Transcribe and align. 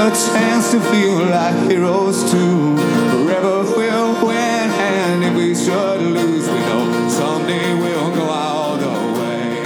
a 0.00 0.08
chance 0.08 0.70
to 0.70 0.80
feel 0.80 1.26
like 1.26 1.70
heroes 1.70 2.22
too. 2.30 2.78
Forever 3.10 3.64
we'll 3.76 4.26
win, 4.26 4.70
and 4.70 5.22
if 5.22 5.34
we 5.34 5.54
should 5.54 6.00
lose, 6.00 6.48
we 6.48 6.58
know 6.60 7.06
someday 7.10 7.74
we'll 7.74 8.14
go 8.14 8.22
all 8.22 8.78
the 8.78 9.20
way. 9.20 9.56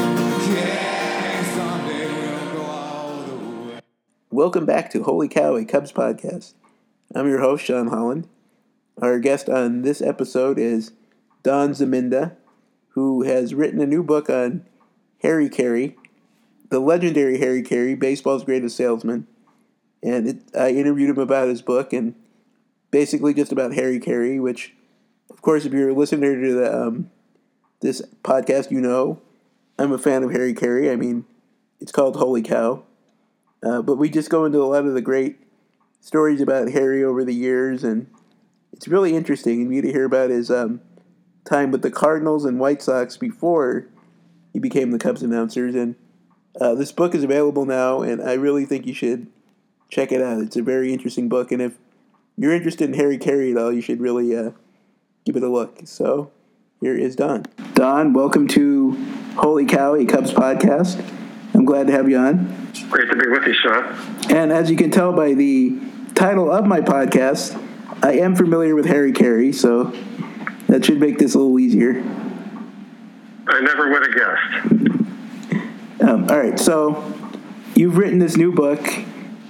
Yeah, 0.53 1.55
someday 1.55 2.07
we'll 2.09 2.53
go 2.53 2.62
all 2.62 3.23
the 3.23 3.37
way. 3.75 3.81
Welcome 4.33 4.67
back 4.67 4.91
to 4.91 5.05
Holy 5.05 5.29
Cow, 5.29 5.55
a 5.55 5.65
Cubs 5.65 5.93
podcast. 5.93 6.55
I'm 7.14 7.29
your 7.29 7.39
host, 7.39 7.64
Sean 7.64 7.87
Holland. 7.87 8.27
Our 9.01 9.21
guest 9.21 9.48
on 9.48 9.82
this 9.82 10.03
episode 10.03 10.59
is 10.59 10.91
Don 11.45 11.71
Zminda, 11.75 12.35
who 12.89 13.23
has 13.23 13.55
written 13.55 13.80
a 13.80 13.87
new 13.87 14.03
book 14.03 14.29
on 14.29 14.66
Harry 15.23 15.48
Caray, 15.48 15.95
the 16.71 16.80
legendary 16.80 17.39
Harry 17.39 17.62
Caray, 17.62 17.95
baseball's 17.95 18.43
greatest 18.43 18.77
salesman. 18.77 19.29
And 20.05 20.29
it, 20.29 20.36
I 20.55 20.71
interviewed 20.71 21.11
him 21.11 21.18
about 21.18 21.48
his 21.48 21.62
book 21.62 21.93
and 21.93 22.14
basically 22.91 23.34
just 23.34 23.51
about 23.51 23.73
Harry 23.73 23.98
Caray, 23.98 24.38
which, 24.38 24.74
of 25.30 25.42
course, 25.42 25.65
if 25.65 25.73
you're 25.73 25.88
a 25.88 25.95
listener 25.95 26.41
to 26.41 26.55
the, 26.55 26.87
um, 26.87 27.10
this 27.80 28.02
podcast, 28.23 28.70
you 28.70 28.80
know 28.80 29.20
I'm 29.79 29.93
a 29.93 29.98
fan 29.98 30.23
of 30.23 30.30
Harry 30.30 30.55
Caray. 30.55 30.93
I 30.93 30.96
mean, 30.96 31.24
it's 31.80 31.91
called 31.91 32.16
Holy 32.16 32.43
Cow. 32.43 32.84
Uh, 33.65 33.82
but 33.82 33.96
we 33.96 34.10
just 34.10 34.30
go 34.30 34.45
into 34.45 34.62
a 34.62 34.66
lot 34.66 34.84
of 34.84 34.95
the 34.95 35.01
great 35.01 35.38
stories 36.01 36.41
about 36.41 36.71
Harry 36.71 37.02
over 37.02 37.24
the 37.24 37.34
years, 37.34 37.82
and 37.82 38.07
it's 38.73 38.87
really 38.87 39.16
interesting. 39.16 39.62
And 39.62 39.74
you 39.74 39.80
to 39.80 39.91
hear 39.91 40.05
about 40.05 40.29
his 40.29 40.51
um, 40.51 40.82
time 41.45 41.71
with 41.71 41.80
the 41.80 41.91
Cardinals 41.91 42.45
and 42.45 42.60
White 42.60 42.82
Sox 42.82 43.16
before 43.16 43.87
he 44.52 44.59
became 44.59 44.91
the 44.91 44.98
Cubs 44.98 45.23
announcers. 45.23 45.74
And 45.74 45.96
uh, 46.60 46.74
this 46.74 46.93
book 46.93 47.15
is 47.15 47.24
available 47.24 47.65
now, 47.65 48.02
and 48.02 48.23
I 48.23 48.34
really 48.34 48.66
think 48.66 48.87
you 48.87 48.95
should 48.95 49.29
check 49.95 50.11
it 50.11 50.21
out. 50.21 50.43
It's 50.43 50.57
a 50.57 50.62
very 50.62 50.93
interesting 50.93 51.29
book, 51.29 51.53
and 51.53 51.62
if 51.62 51.79
you're 52.37 52.52
interested 52.52 52.89
in 52.89 52.95
Harry 52.95 53.16
Caray 53.16 53.52
at 53.52 53.57
all, 53.57 53.73
you 53.73 53.80
should 53.80 54.01
really 54.01 54.37
uh, 54.37 54.51
give 55.24 55.37
it 55.37 55.45
a 55.45 55.49
look. 55.49 55.82
So 55.85 56.32
here 56.80 56.96
is 56.96 57.15
Don. 57.15 57.45
Don, 57.74 58.13
welcome 58.13 58.49
to 58.49 58.91
Holy 59.37 59.65
Cow, 59.65 59.95
a 59.95 60.05
Cubs 60.05 60.33
podcast. 60.33 61.01
I'm 61.55 61.65
glad 61.65 61.87
to 61.87 61.93
have 61.93 62.10
you 62.10 62.16
on. 62.16 62.73
Great 62.91 63.09
to 63.09 63.16
be 63.16 63.29
with 63.29 63.46
you, 63.46 63.55
Sean. 63.55 63.85
And 64.31 64.50
as 64.50 64.69
you 64.69 64.77
can 64.77 64.91
tell 64.91 65.12
by 65.12 65.34
the 65.34 65.78
title 66.16 66.50
of 66.50 66.66
my 66.66 66.81
podcast, 66.81 67.56
I 68.03 68.15
am 68.15 68.34
familiar 68.34 68.75
with 68.75 68.87
Harry 68.87 69.12
Caray, 69.12 69.53
so 69.53 69.93
that 70.66 70.84
should 70.84 70.99
make 70.99 71.19
this 71.19 71.37
a 71.37 71.38
little 71.38 71.61
easier. 71.61 72.03
I 73.47 73.61
never 73.61 73.93
would 73.93 74.06
have 74.09 74.16
guessed. 74.16 76.03
Um, 76.03 76.28
all 76.28 76.37
right, 76.37 76.59
so 76.59 77.15
you've 77.77 77.97
written 77.97 78.19
this 78.19 78.37
new 78.37 78.50
book, 78.50 78.84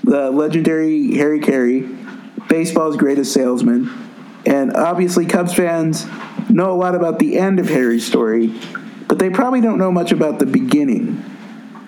The 0.04 0.30
Legendary 0.30 1.14
Harry 1.16 1.40
Caray, 1.40 1.80
Baseball's 2.48 2.96
Greatest 2.96 3.32
Salesman. 3.32 3.90
And 4.44 4.74
obviously, 4.74 5.24
Cubs 5.24 5.54
fans 5.54 6.06
know 6.50 6.72
a 6.72 6.76
lot 6.76 6.94
about 6.94 7.18
the 7.18 7.38
end 7.38 7.58
of 7.58 7.68
Harry's 7.70 8.06
story, 8.06 8.54
but 9.08 9.18
they 9.18 9.30
probably 9.30 9.62
don't 9.62 9.78
know 9.78 9.90
much 9.90 10.12
about 10.12 10.38
the 10.38 10.46
beginning 10.46 11.24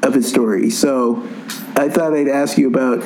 of 0.03 0.15
his 0.15 0.27
story. 0.27 0.71
So 0.71 1.29
I 1.77 1.91
thought 1.91 2.15
I'd 2.15 2.29
ask 2.29 2.57
you 2.57 2.69
about 2.69 3.05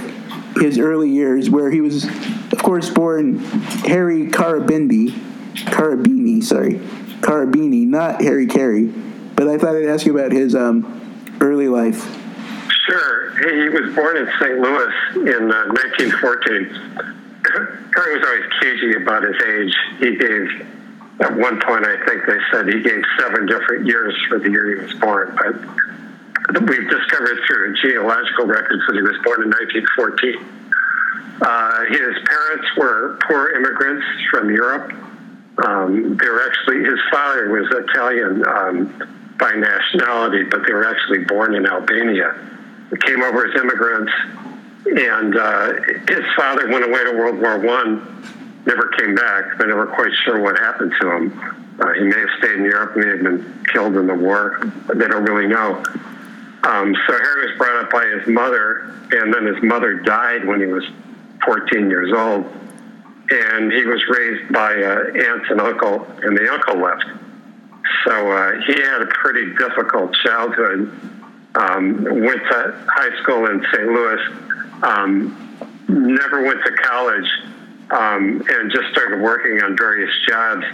his 0.61 0.79
early 0.79 1.11
years, 1.11 1.51
where 1.51 1.71
he 1.71 1.81
was, 1.81 2.05
of 2.53 2.63
course, 2.63 2.89
born 2.89 3.39
Harry 3.87 4.27
Carabindi, 4.27 5.11
Carabini, 5.55 6.43
sorry, 6.43 6.75
Carabini, 7.21 7.85
not 7.85 8.23
Harry 8.23 8.47
Caray. 8.47 8.87
But 9.35 9.49
I 9.49 9.59
thought 9.59 9.75
I'd 9.75 9.87
ask 9.87 10.07
you 10.07 10.17
about 10.17 10.31
his 10.31 10.55
um, 10.55 11.37
early 11.41 11.67
life. 11.67 12.05
Sure. 12.87 13.20
He 13.41 13.69
was 13.71 13.95
born 13.95 14.19
in 14.19 14.29
St. 14.39 14.59
Louis 14.59 14.93
in 15.33 15.51
uh, 15.51 15.73
1914. 15.73 16.77
Harry 17.97 18.19
was 18.19 18.27
always 18.27 18.45
cagey 18.61 18.97
about 19.01 19.23
his 19.23 19.37
age. 19.41 19.75
He 19.99 20.17
gave, 20.17 20.67
at 21.21 21.37
one 21.37 21.59
point, 21.61 21.87
I 21.87 21.97
think 22.05 22.27
they 22.27 22.39
said 22.53 22.69
he 22.69 22.83
gave 22.83 23.03
seven 23.19 23.47
different 23.47 23.87
years 23.87 24.15
for 24.29 24.39
the 24.39 24.51
year 24.51 24.77
he 24.77 24.85
was 24.85 24.95
born. 25.01 25.35
But 25.37 26.69
we've 26.69 26.91
discovered 26.91 27.39
through 27.47 27.77
genealogical 27.81 28.45
records 28.45 28.83
that 28.87 28.97
he 28.97 29.03
was 29.03 29.17
born 29.25 29.43
in 29.43 29.49
1914. 29.49 31.41
Uh, 31.41 31.85
his 31.89 32.23
parents 32.29 32.67
were 32.77 33.19
poor 33.27 33.57
immigrants 33.57 34.05
from 34.31 34.51
Europe. 34.51 34.93
Um, 35.65 36.17
they 36.19 36.29
were 36.29 36.47
actually, 36.47 36.85
his 36.85 37.01
father 37.11 37.49
was 37.49 37.73
Italian 37.89 38.45
um, 38.47 39.35
by 39.39 39.53
nationality, 39.53 40.43
but 40.45 40.67
they 40.67 40.75
were 40.75 40.87
actually 40.87 41.25
born 41.25 41.55
in 41.55 41.65
Albania. 41.67 42.60
They 42.91 42.97
came 42.99 43.23
over 43.23 43.47
as 43.47 43.61
immigrants, 43.61 44.13
and 44.87 45.37
uh, 45.37 45.73
his 46.09 46.25
father 46.37 46.69
went 46.69 46.85
away 46.85 47.05
to 47.05 47.13
World 47.13 47.41
War 47.41 47.59
One, 47.59 48.23
never 48.67 48.89
came 48.99 49.15
back. 49.15 49.59
They're 49.59 49.69
never 49.69 49.87
quite 49.87 50.13
sure 50.25 50.41
what 50.41 50.59
happened 50.59 50.93
to 51.01 51.11
him. 51.11 51.77
Uh, 51.81 51.93
he 51.95 52.03
may 52.03 52.19
have 52.19 52.29
stayed 52.39 52.57
in 52.57 52.65
Europe, 52.65 52.97
may 52.97 53.09
have 53.09 53.23
been 53.23 53.65
killed 53.73 53.97
in 53.97 54.07
the 54.07 54.15
war. 54.15 54.61
They 54.95 55.07
don't 55.07 55.25
really 55.25 55.47
know. 55.47 55.83
Um, 56.63 56.95
so 57.07 57.13
Harry 57.13 57.47
was 57.47 57.57
brought 57.57 57.85
up 57.85 57.91
by 57.91 58.05
his 58.07 58.29
mother, 58.29 58.95
and 59.13 59.33
then 59.33 59.47
his 59.47 59.63
mother 59.63 59.95
died 59.95 60.47
when 60.47 60.61
he 60.61 60.67
was 60.67 60.85
14 61.45 61.89
years 61.89 62.13
old. 62.13 62.45
And 63.31 63.73
he 63.73 63.87
was 63.87 64.03
raised 64.09 64.53
by 64.53 64.75
uh, 64.75 65.31
aunts 65.31 65.47
and 65.51 65.61
uncle, 65.61 66.05
and 66.23 66.37
the 66.37 66.53
uncle 66.53 66.77
left. 66.77 67.05
So 68.05 68.31
uh, 68.31 68.61
he 68.67 68.81
had 68.81 69.03
a 69.03 69.07
pretty 69.07 69.55
difficult 69.55 70.15
childhood. 70.25 71.20
Um, 71.55 72.05
went 72.05 72.41
to 72.41 72.85
high 72.89 73.23
school 73.23 73.47
in 73.47 73.65
St. 73.73 73.87
Louis, 73.87 74.21
um, 74.83 75.77
never 75.89 76.45
went 76.45 76.65
to 76.65 76.73
college, 76.73 77.29
um, 77.91 78.43
and 78.49 78.71
just 78.71 78.89
started 78.93 79.21
working 79.21 79.61
on 79.63 79.77
various 79.77 80.13
jobs. 80.29 80.65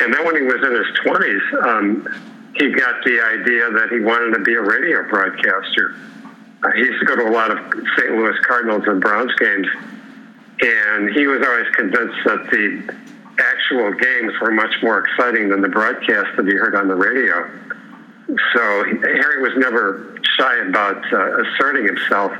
And 0.00 0.12
then 0.12 0.24
when 0.24 0.36
he 0.36 0.42
was 0.42 0.56
in 0.64 0.74
his 0.74 0.86
20s, 1.06 1.64
um, 1.64 2.08
he 2.56 2.70
got 2.70 3.04
the 3.04 3.20
idea 3.20 3.70
that 3.70 3.88
he 3.90 4.00
wanted 4.00 4.36
to 4.36 4.42
be 4.42 4.54
a 4.54 4.60
radio 4.60 5.08
broadcaster. 5.08 5.94
Uh, 6.62 6.72
he 6.72 6.80
used 6.80 6.98
to 7.00 7.06
go 7.06 7.14
to 7.16 7.28
a 7.28 7.30
lot 7.30 7.52
of 7.52 7.58
St. 7.96 8.10
Louis 8.10 8.36
Cardinals 8.42 8.82
and 8.86 9.00
Browns 9.00 9.32
games, 9.36 9.68
and 10.60 11.10
he 11.14 11.26
was 11.28 11.40
always 11.46 11.68
convinced 11.74 12.18
that 12.24 12.50
the 12.50 12.94
actual 13.38 13.92
games 13.92 14.32
were 14.40 14.50
much 14.50 14.74
more 14.82 14.98
exciting 15.06 15.48
than 15.48 15.60
the 15.60 15.68
broadcast 15.68 16.36
that 16.36 16.46
he 16.46 16.54
heard 16.54 16.74
on 16.74 16.88
the 16.88 16.96
radio. 16.96 17.48
So 18.28 18.84
Harry 18.84 19.42
was 19.42 19.52
never 19.56 20.18
shy 20.36 20.56
about 20.68 21.02
uh, 21.12 21.42
asserting 21.42 21.86
himself. 21.86 22.32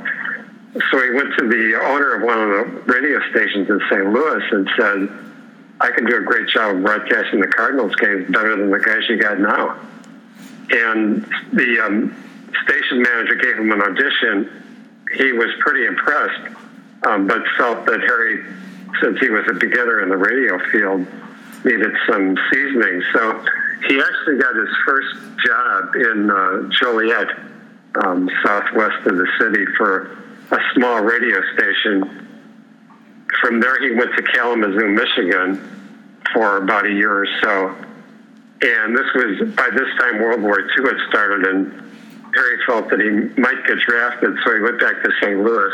So 0.91 1.01
he 1.01 1.11
went 1.11 1.35
to 1.39 1.47
the 1.47 1.79
owner 1.81 2.15
of 2.15 2.21
one 2.21 2.39
of 2.39 2.49
the 2.49 2.93
radio 2.93 3.19
stations 3.31 3.69
in 3.69 3.81
St. 3.89 4.05
Louis 4.05 4.43
and 4.51 4.69
said, 4.77 5.09
I 5.81 5.91
can 5.91 6.05
do 6.05 6.17
a 6.17 6.21
great 6.21 6.47
job 6.49 6.75
of 6.75 6.83
broadcasting 6.83 7.39
the 7.39 7.47
Cardinals 7.47 7.95
games 7.95 8.29
better 8.29 8.55
than 8.55 8.69
the 8.69 8.79
guys 8.79 9.09
you 9.09 9.17
got 9.17 9.39
now. 9.39 9.79
And 10.69 11.25
the 11.53 11.79
um, 11.83 12.15
station 12.63 13.01
manager 13.01 13.35
gave 13.35 13.57
him 13.57 13.71
an 13.71 13.81
audition. 13.81 14.63
He 15.15 15.31
was 15.31 15.49
pretty 15.59 15.85
impressed, 15.85 16.55
um, 17.07 17.25
but 17.25 17.41
felt 17.57 17.87
that 17.87 18.01
Harry, 18.01 18.45
since 19.01 19.19
he 19.19 19.29
was 19.29 19.45
a 19.49 19.53
beginner 19.53 20.01
in 20.01 20.09
the 20.09 20.17
radio 20.17 20.59
field, 20.69 21.07
needed 21.65 21.95
some 22.07 22.37
seasoning. 22.51 23.01
So 23.13 23.43
he 23.87 24.01
actually 24.01 24.37
got 24.37 24.55
his 24.55 24.69
first 24.85 25.15
job 25.45 25.95
in 25.95 26.29
uh, 26.29 26.69
Joliet, 26.69 27.27
um, 28.03 28.29
southwest 28.43 29.07
of 29.07 29.17
the 29.17 29.27
city, 29.39 29.65
for 29.77 30.17
a 30.51 30.59
small 30.73 31.01
radio 31.01 31.41
station. 31.53 32.27
From 33.41 33.59
there, 33.59 33.81
he 33.81 33.95
went 33.95 34.15
to 34.15 34.23
Kalamazoo, 34.23 34.87
Michigan, 34.89 36.21
for 36.33 36.57
about 36.57 36.85
a 36.85 36.91
year 36.91 37.23
or 37.23 37.27
so. 37.41 37.75
And 38.61 38.95
this 38.95 39.05
was 39.15 39.49
by 39.55 39.69
this 39.69 39.87
time 39.99 40.21
World 40.21 40.41
War 40.41 40.59
II 40.59 40.83
had 40.83 40.97
started, 41.09 41.45
and 41.45 41.71
Harry 42.35 42.57
felt 42.67 42.89
that 42.89 42.99
he 42.99 43.09
might 43.39 43.65
get 43.65 43.79
drafted, 43.79 44.37
so 44.43 44.55
he 44.55 44.61
went 44.61 44.79
back 44.79 45.01
to 45.03 45.11
St. 45.21 45.39
Louis. 45.39 45.73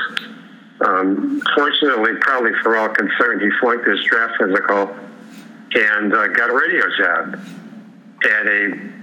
Um, 0.85 1.41
fortunately, 1.55 2.11
probably 2.21 2.51
for 2.61 2.77
all 2.77 2.89
concerned, 2.89 3.41
he 3.41 3.49
flunked 3.59 3.87
his 3.87 4.03
draft 4.03 4.35
physical 4.39 4.95
and 5.73 6.13
uh, 6.13 6.27
got 6.27 6.51
a 6.51 6.53
radio 6.53 6.83
job 6.97 7.39
at 8.25 8.47
a 8.47 8.95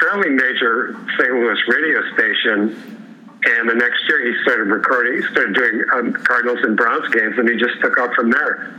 fairly 0.00 0.30
major 0.30 0.96
St. 1.18 1.30
Louis 1.30 1.58
radio 1.68 2.12
station. 2.14 2.94
And 3.44 3.68
the 3.68 3.74
next 3.74 4.02
year, 4.08 4.32
he 4.32 4.42
started 4.42 4.64
recording, 4.64 5.22
he 5.22 5.28
started 5.28 5.54
doing 5.54 5.84
um, 5.94 6.12
Cardinals 6.12 6.58
and 6.62 6.76
Browns 6.76 7.08
games, 7.14 7.38
and 7.38 7.48
he 7.48 7.56
just 7.56 7.80
took 7.80 7.96
off 7.98 8.12
from 8.14 8.30
there. 8.30 8.74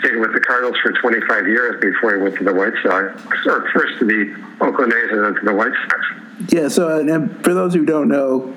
Stayed 0.00 0.16
with 0.16 0.32
the 0.32 0.40
Cardinals 0.40 0.76
for 0.82 0.92
25 0.92 1.46
years 1.46 1.80
before 1.80 2.16
he 2.16 2.22
went 2.22 2.36
to 2.36 2.44
the 2.44 2.52
White 2.52 2.72
Sox, 2.82 3.20
or 3.46 3.70
first 3.72 3.98
to 4.00 4.04
the 4.04 4.34
Oakland 4.60 4.92
A's 4.92 5.10
and 5.10 5.24
then 5.24 5.34
to 5.34 5.44
the 5.44 5.54
White 5.54 5.72
Sox. 5.88 6.52
Yeah, 6.52 6.68
so 6.68 6.98
and 6.98 7.44
for 7.44 7.54
those 7.54 7.74
who 7.74 7.84
don't 7.84 8.08
know, 8.08 8.52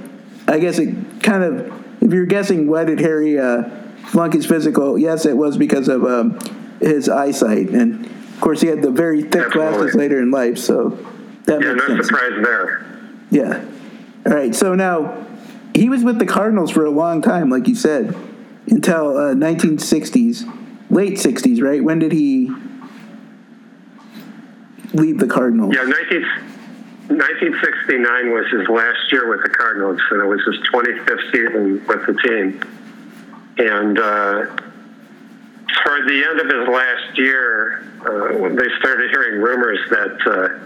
I 0.48 0.60
guess 0.60 0.80
it 0.80 0.95
kind 1.21 1.44
of, 1.44 2.04
if 2.04 2.12
you're 2.12 2.25
guessing 2.25 2.68
why 2.68 2.83
did 2.83 3.00
Harry 3.00 3.39
uh, 3.39 3.63
flunk 4.07 4.33
his 4.33 4.45
physical, 4.45 4.98
yes, 4.98 5.25
it 5.25 5.38
was 5.38 5.57
because 5.57 5.88
of 5.88 6.04
um, 6.06 6.39
his 6.80 7.10
eyesight. 7.10 7.69
And 7.69 8.10
of 8.35 8.41
course, 8.41 8.61
he 8.61 8.67
had 8.67 8.81
the 8.81 8.91
very 8.91 9.23
thick 9.23 9.51
glasses 9.51 9.95
later 9.95 10.19
in 10.19 10.29
life, 10.29 10.57
so 10.57 10.89
that 11.45 11.61
Yeah, 11.61 11.73
makes 11.73 11.87
no 11.87 11.95
sense. 11.95 12.07
surprise 12.07 12.43
there. 12.43 12.85
Yeah. 13.31 13.63
All 14.25 14.33
right, 14.33 14.53
so 14.53 14.75
now 14.75 15.25
he 15.73 15.89
was 15.89 16.03
with 16.03 16.19
the 16.19 16.25
Cardinals 16.25 16.69
for 16.71 16.85
a 16.85 16.89
long 16.91 17.21
time, 17.21 17.49
like 17.49 17.67
you 17.67 17.75
said. 17.75 18.15
until 18.67 19.15
uh, 19.17 19.33
1960s, 19.35 20.43
late 20.89 21.13
60s, 21.19 21.61
right? 21.61 21.83
When 21.83 21.99
did 21.99 22.11
he 22.11 22.49
leave 24.93 25.19
the 25.19 25.27
Cardinals? 25.27 25.75
Yeah, 25.75 25.83
19, 25.83 26.21
1969 27.09 28.31
was 28.31 28.47
his 28.51 28.67
last 28.67 29.11
year 29.11 29.29
with 29.29 29.43
the 29.43 29.49
Cardinals, 29.49 30.01
and 30.11 30.21
it 30.21 30.25
was 30.25 30.41
his 30.45 30.57
25th 30.73 31.31
season 31.31 31.85
with 31.87 32.05
the 32.07 32.13
team. 32.23 32.59
And 33.57 33.99
uh, 33.99 34.45
toward 35.83 36.07
the 36.07 36.24
end 36.24 36.39
of 36.39 36.48
his 36.48 36.68
last 36.68 37.18
year, 37.18 37.83
uh, 38.01 38.50
they 38.56 38.69
started 38.80 39.10
hearing 39.10 39.42
rumors 39.42 39.80
that 39.89 40.18
uh, 40.25 40.66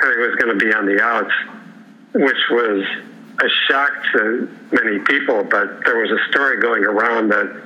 Harry 0.00 0.28
was 0.28 0.36
going 0.36 0.58
to 0.58 0.64
be 0.64 0.72
on 0.72 0.86
the 0.86 1.02
outs, 1.02 1.32
which 2.14 2.42
was 2.50 2.84
a 3.40 3.48
shock 3.68 3.92
to 4.12 4.48
many 4.72 4.98
people. 5.00 5.44
But 5.44 5.84
there 5.84 5.98
was 5.98 6.10
a 6.10 6.30
story 6.30 6.60
going 6.60 6.84
around 6.84 7.28
that 7.30 7.62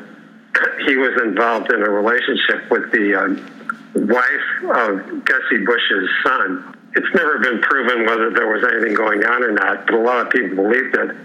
he 0.86 0.96
was 0.96 1.20
involved 1.22 1.72
in 1.72 1.82
a 1.82 1.90
relationship 1.90 2.70
with 2.70 2.90
the 2.92 3.14
um, 3.14 3.36
wife 3.94 4.76
of 4.76 5.24
Gussie 5.24 5.64
Busch's 5.64 6.10
son. 6.24 6.76
It's 6.94 7.14
never 7.14 7.38
been 7.38 7.60
proven 7.60 8.04
whether 8.06 8.30
there 8.30 8.48
was 8.48 8.64
anything 8.64 8.94
going 8.94 9.24
on 9.24 9.44
or 9.44 9.52
not, 9.52 9.86
but 9.86 9.94
a 9.94 10.00
lot 10.00 10.26
of 10.26 10.32
people 10.32 10.56
believed 10.56 10.96
it. 10.96 11.16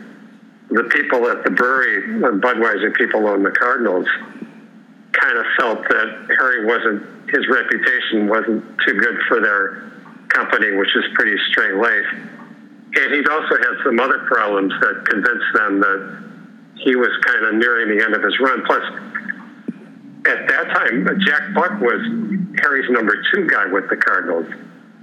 The 0.70 0.84
people 0.84 1.28
at 1.30 1.44
the 1.44 1.52
brewery, 1.52 2.20
the 2.20 2.40
Budweiser 2.40 2.94
people 2.96 3.28
owned 3.28 3.46
the 3.46 3.52
Cardinals, 3.52 4.08
kind 5.20 5.38
of 5.38 5.46
felt 5.58 5.82
that 5.90 6.28
Harry 6.38 6.66
wasn't, 6.66 7.30
his 7.30 7.48
reputation 7.48 8.28
wasn't 8.28 8.64
too 8.86 8.94
good 8.94 9.18
for 9.28 9.42
their 9.42 9.92
company, 10.30 10.76
which 10.76 10.96
is 10.96 11.04
pretty 11.14 11.36
straight 11.50 11.76
laced. 11.76 12.14
And 12.96 13.14
he'd 13.14 13.28
also 13.28 13.58
had 13.58 13.76
some 13.84 14.00
other 14.00 14.20
problems 14.20 14.74
that 14.82 15.06
convinced 15.06 15.52
them 15.54 15.80
that 15.80 16.26
he 16.76 16.96
was 16.96 17.12
kind 17.26 17.46
of 17.46 17.56
nearing 17.56 17.98
the 17.98 18.04
end 18.04 18.14
of 18.14 18.24
his 18.24 18.40
run. 18.40 18.64
Plus, 18.66 18.84
at 20.28 20.48
that 20.48 20.66
time, 20.74 21.08
Jack 21.26 21.54
Buck 21.54 21.80
was 21.82 22.02
Harry's 22.62 22.90
number 22.90 23.22
two 23.34 23.48
guy 23.48 23.68
with 23.68 23.90
the 23.90 23.98
Cardinals, 23.98 24.48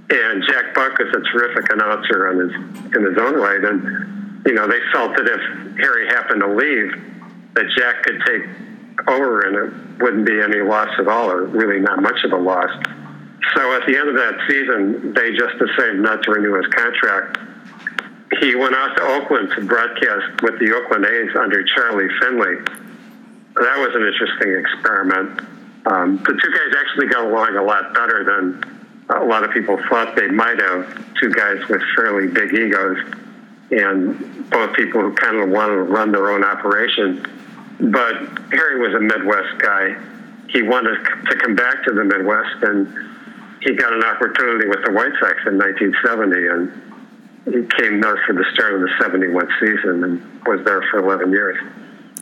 and 0.09 0.43
Jack 0.47 0.73
Buck 0.75 0.97
was 0.99 1.09
a 1.09 1.21
terrific 1.31 1.71
announcer 1.71 2.27
on 2.27 2.39
his 2.39 2.53
in 2.95 3.05
his 3.05 3.17
own 3.17 3.35
right. 3.35 3.63
And 3.63 4.43
you 4.45 4.53
know, 4.53 4.67
they 4.67 4.79
felt 4.91 5.15
that 5.15 5.25
if 5.25 5.77
Harry 5.79 6.07
happened 6.07 6.41
to 6.41 6.53
leave, 6.53 6.91
that 7.53 7.69
Jack 7.77 8.03
could 8.03 8.21
take 8.25 8.43
over, 9.07 9.41
and 9.41 9.55
it 9.55 10.01
wouldn't 10.01 10.25
be 10.25 10.41
any 10.41 10.61
loss 10.61 10.89
at 10.99 11.07
all, 11.07 11.29
or 11.29 11.43
really 11.45 11.79
not 11.79 12.01
much 12.01 12.23
of 12.23 12.31
a 12.31 12.37
loss. 12.37 12.71
So 13.55 13.73
at 13.73 13.85
the 13.85 13.97
end 13.97 14.09
of 14.09 14.15
that 14.15 14.35
season, 14.47 15.13
they 15.13 15.31
just 15.31 15.59
decided 15.59 15.99
not 15.99 16.23
to 16.23 16.31
renew 16.31 16.55
his 16.55 16.67
contract. 16.73 17.37
He 18.39 18.55
went 18.55 18.73
out 18.73 18.95
to 18.97 19.03
Oakland 19.03 19.51
to 19.55 19.65
broadcast 19.65 20.41
with 20.41 20.59
the 20.59 20.73
Oakland 20.73 21.05
A's 21.05 21.35
under 21.35 21.63
Charlie 21.63 22.09
Finley 22.19 22.83
that 23.55 23.77
was 23.77 23.95
an 23.95 24.05
interesting 24.05 24.55
experiment. 24.57 25.41
Um, 25.85 26.17
the 26.17 26.39
two 26.41 26.51
guys 26.51 26.73
actually 26.79 27.07
got 27.07 27.25
along 27.25 27.55
a 27.55 27.63
lot 27.63 27.93
better 27.93 28.23
than 28.23 29.05
a 29.09 29.25
lot 29.25 29.43
of 29.43 29.51
people 29.51 29.79
thought 29.89 30.15
they 30.15 30.27
might 30.27 30.59
have. 30.59 31.13
Two 31.19 31.29
guys 31.29 31.59
with 31.69 31.81
fairly 31.95 32.27
big 32.27 32.53
egos, 32.53 32.97
and 33.71 34.49
both 34.49 34.75
people 34.75 35.01
who 35.01 35.13
kind 35.13 35.37
of 35.37 35.49
wanted 35.49 35.75
to 35.75 35.83
run 35.83 36.11
their 36.11 36.31
own 36.31 36.43
operation. 36.43 37.25
But 37.79 38.15
Harry 38.51 38.79
was 38.79 38.93
a 38.95 38.99
Midwest 38.99 39.57
guy. 39.59 39.95
He 40.49 40.61
wanted 40.61 41.03
to 41.29 41.35
come 41.37 41.55
back 41.55 41.83
to 41.85 41.93
the 41.93 42.03
Midwest, 42.03 42.63
and 42.63 42.87
he 43.61 43.73
got 43.73 43.93
an 43.93 44.03
opportunity 44.03 44.67
with 44.67 44.83
the 44.85 44.91
White 44.91 45.13
Sox 45.19 45.39
in 45.47 45.57
1970, 45.57 46.47
and 46.47 46.93
he 47.45 47.67
came 47.77 47.99
there 47.99 48.21
for 48.25 48.33
the 48.33 48.45
start 48.53 48.75
of 48.75 48.81
the 48.81 48.89
71 49.01 49.47
season 49.59 50.03
and 50.03 50.45
was 50.45 50.63
there 50.65 50.81
for 50.91 50.99
11 50.99 51.31
years. 51.31 51.57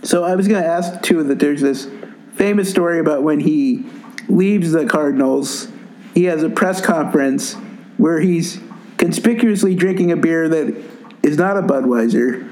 So 0.04 0.24
I 0.24 0.36
was 0.36 0.48
going 0.48 0.62
to 0.62 0.68
ask 0.68 1.02
too 1.02 1.24
that 1.24 1.40
there's 1.40 1.62
this 1.62 1.88
famous 2.34 2.70
story 2.70 3.00
about 3.00 3.22
when 3.22 3.40
he 3.40 3.86
leaves 4.28 4.72
the 4.72 4.86
Cardinals. 4.86 5.68
He 6.16 6.24
has 6.26 6.42
a 6.42 6.50
press 6.50 6.82
conference 6.82 7.54
where 7.98 8.20
he's 8.20 8.60
conspicuously 8.98 9.76
drinking 9.76 10.12
a 10.12 10.16
beer 10.16 10.50
that 10.50 10.76
is 11.22 11.38
not 11.38 11.58
a 11.58 11.62
Budweiser. 11.62 12.48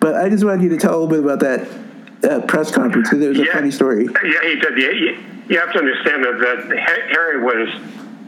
But 0.00 0.14
I 0.14 0.28
just 0.28 0.44
wanted 0.44 0.62
you 0.62 0.70
to 0.70 0.76
tell 0.76 0.92
a 0.92 0.98
little 0.98 1.08
bit 1.08 1.20
about 1.20 1.40
that 1.40 1.68
uh, 2.24 2.40
press 2.42 2.70
conference 2.70 3.12
was 3.12 3.22
a 3.22 3.34
yeah, 3.34 3.52
funny 3.52 3.70
story. 3.70 4.06
Yeah, 4.06 4.40
he 4.42 4.56
did. 4.56 4.78
You, 4.78 5.24
you 5.48 5.58
have 5.60 5.72
to 5.72 5.78
understand 5.78 6.24
that, 6.24 6.38
that 6.38 6.78
Harry 7.10 7.42
was, 7.42 7.68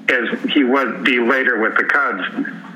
as 0.09 0.53
he 0.53 0.65
would 0.65 1.05
be 1.05 1.19
later 1.19 1.61
with 1.61 1.77
the 1.77 1.85
Cubs, 1.85 2.23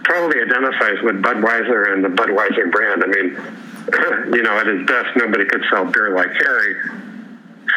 probably 0.04 0.40
identifies 0.40 1.02
with 1.02 1.22
Budweiser 1.22 1.92
and 1.92 2.04
the 2.04 2.08
Budweiser 2.08 2.70
brand. 2.72 3.04
I 3.04 3.06
mean, 3.06 4.34
you 4.34 4.42
know, 4.42 4.58
at 4.58 4.66
his 4.66 4.86
best, 4.86 5.16
nobody 5.16 5.44
could 5.44 5.62
sell 5.70 5.84
beer 5.84 6.14
like 6.14 6.32
Harry. 6.32 6.74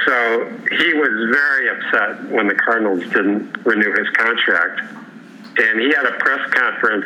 So 0.06 0.45
he 0.72 0.94
was 0.94 1.30
very 1.31 1.69
upset 1.69 2.31
when 2.31 2.48
the 2.48 2.56
Cardinals 2.56 3.04
didn't 3.13 3.66
renew 3.66 3.92
his 3.94 4.10
contract. 4.10 4.81
And 5.57 5.80
he 5.80 5.94
had 5.94 6.06
a 6.06 6.13
press 6.18 6.50
conference 6.51 7.06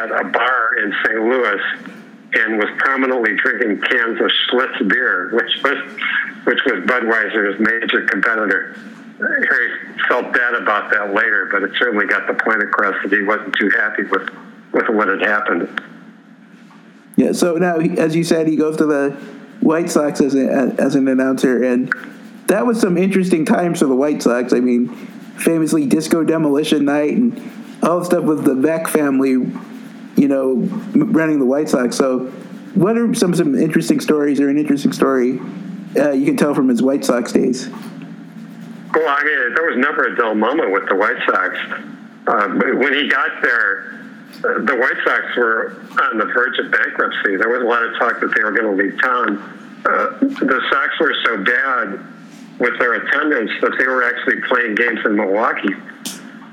at 0.00 0.10
a 0.20 0.24
bar 0.24 0.78
in 0.78 0.94
St. 1.04 1.20
Louis 1.20 2.01
and 2.34 2.58
was 2.58 2.68
prominently 2.78 3.36
drinking 3.36 3.80
cans 3.82 4.20
of 4.20 4.30
Schlitz 4.48 4.88
beer, 4.88 5.30
which 5.34 5.62
was 5.62 5.78
which 6.44 6.58
was 6.66 6.84
Budweiser's 6.84 7.60
major 7.60 8.06
competitor. 8.06 8.76
Harry 9.18 9.68
felt 10.08 10.32
bad 10.32 10.54
about 10.54 10.90
that 10.90 11.14
later, 11.14 11.48
but 11.52 11.62
it 11.62 11.70
certainly 11.78 12.06
got 12.06 12.26
the 12.26 12.34
point 12.34 12.62
across 12.62 12.94
that 13.02 13.12
he 13.12 13.22
wasn't 13.22 13.54
too 13.54 13.70
happy 13.70 14.02
with, 14.04 14.28
with 14.72 14.88
what 14.88 15.06
had 15.06 15.22
happened. 15.22 15.80
Yeah. 17.16 17.32
So 17.32 17.54
now, 17.54 17.76
as 17.76 18.16
you 18.16 18.24
said, 18.24 18.48
he 18.48 18.56
goes 18.56 18.76
to 18.78 18.86
the 18.86 19.10
White 19.60 19.90
Sox 19.90 20.20
as, 20.20 20.34
a, 20.34 20.74
as 20.78 20.96
an 20.96 21.06
announcer, 21.06 21.62
and 21.62 21.92
that 22.48 22.66
was 22.66 22.80
some 22.80 22.98
interesting 22.98 23.44
times 23.44 23.78
for 23.78 23.86
the 23.86 23.94
White 23.94 24.22
Sox. 24.22 24.52
I 24.52 24.58
mean, 24.58 24.88
famously 25.36 25.86
Disco 25.86 26.24
Demolition 26.24 26.84
Night 26.84 27.12
and 27.16 27.40
all 27.82 28.00
the 28.00 28.04
stuff 28.04 28.24
with 28.24 28.44
the 28.44 28.54
Veeck 28.54 28.88
family, 28.88 29.36
you 30.16 30.28
know, 30.28 30.54
running 30.94 31.38
the 31.38 31.46
White 31.46 31.68
Sox. 31.68 31.96
So, 31.96 32.26
what 32.74 32.96
are 32.96 33.12
some 33.14 33.34
some 33.34 33.54
interesting 33.54 34.00
stories 34.00 34.40
or 34.40 34.48
an 34.48 34.58
interesting 34.58 34.92
story 34.92 35.40
uh, 35.96 36.12
you 36.12 36.24
can 36.24 36.36
tell 36.36 36.54
from 36.54 36.68
his 36.68 36.82
White 36.82 37.04
Sox 37.04 37.32
days? 37.32 37.68
Well, 37.68 39.08
I 39.08 39.24
mean, 39.24 39.54
there 39.54 39.66
was 39.66 39.76
never 39.78 40.04
a 40.04 40.16
dull 40.16 40.34
moment 40.34 40.72
with 40.72 40.88
the 40.88 40.94
White 40.94 41.16
Sox. 41.26 41.56
Uh, 42.26 42.48
when 42.76 42.94
he 42.94 43.08
got 43.08 43.42
there, 43.42 43.98
the 44.42 44.76
White 44.76 44.96
Sox 45.04 45.36
were 45.36 45.76
on 46.10 46.18
the 46.18 46.26
verge 46.26 46.58
of 46.58 46.70
bankruptcy. 46.70 47.36
There 47.36 47.48
was 47.48 47.62
a 47.62 47.66
lot 47.66 47.82
of 47.82 47.98
talk 47.98 48.20
that 48.20 48.34
they 48.36 48.42
were 48.42 48.52
going 48.52 48.76
to 48.76 48.82
leave 48.82 49.00
town. 49.00 49.38
Uh, 49.84 50.18
the 50.20 50.60
Sox 50.70 51.00
were 51.00 51.14
so 51.24 51.44
bad 51.44 52.00
with 52.58 52.78
their 52.78 52.94
attendance 52.94 53.50
that 53.60 53.74
they 53.78 53.86
were 53.86 54.04
actually 54.04 54.40
playing 54.48 54.74
games 54.74 55.00
in 55.04 55.16
Milwaukee 55.16 55.74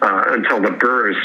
uh, 0.01 0.23
until 0.29 0.61
the 0.61 0.71
Brewers 0.71 1.17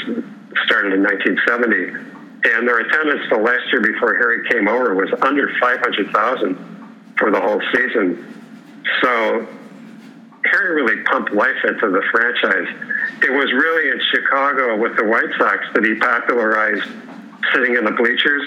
started 0.65 0.93
in 0.93 1.03
1970. 1.03 2.14
And 2.45 2.67
their 2.67 2.79
attendance 2.79 3.21
the 3.31 3.37
last 3.37 3.65
year 3.71 3.81
before 3.81 4.13
Harry 4.15 4.47
came 4.49 4.67
over 4.67 4.93
was 4.93 5.09
under 5.21 5.49
500,000 5.59 7.13
for 7.17 7.31
the 7.31 7.41
whole 7.41 7.61
season. 7.73 8.21
So 9.01 9.47
Harry 10.45 10.81
really 10.81 11.01
pumped 11.03 11.33
life 11.33 11.57
into 11.65 11.89
the 11.89 12.03
franchise. 12.11 12.69
It 13.23 13.31
was 13.31 13.51
really 13.51 13.89
in 13.89 13.99
Chicago 14.13 14.77
with 14.77 14.95
the 14.95 15.05
White 15.05 15.33
Sox 15.39 15.65
that 15.73 15.83
he 15.83 15.95
popularized 15.95 16.87
sitting 17.51 17.75
in 17.75 17.83
the 17.83 17.91
bleachers 17.91 18.43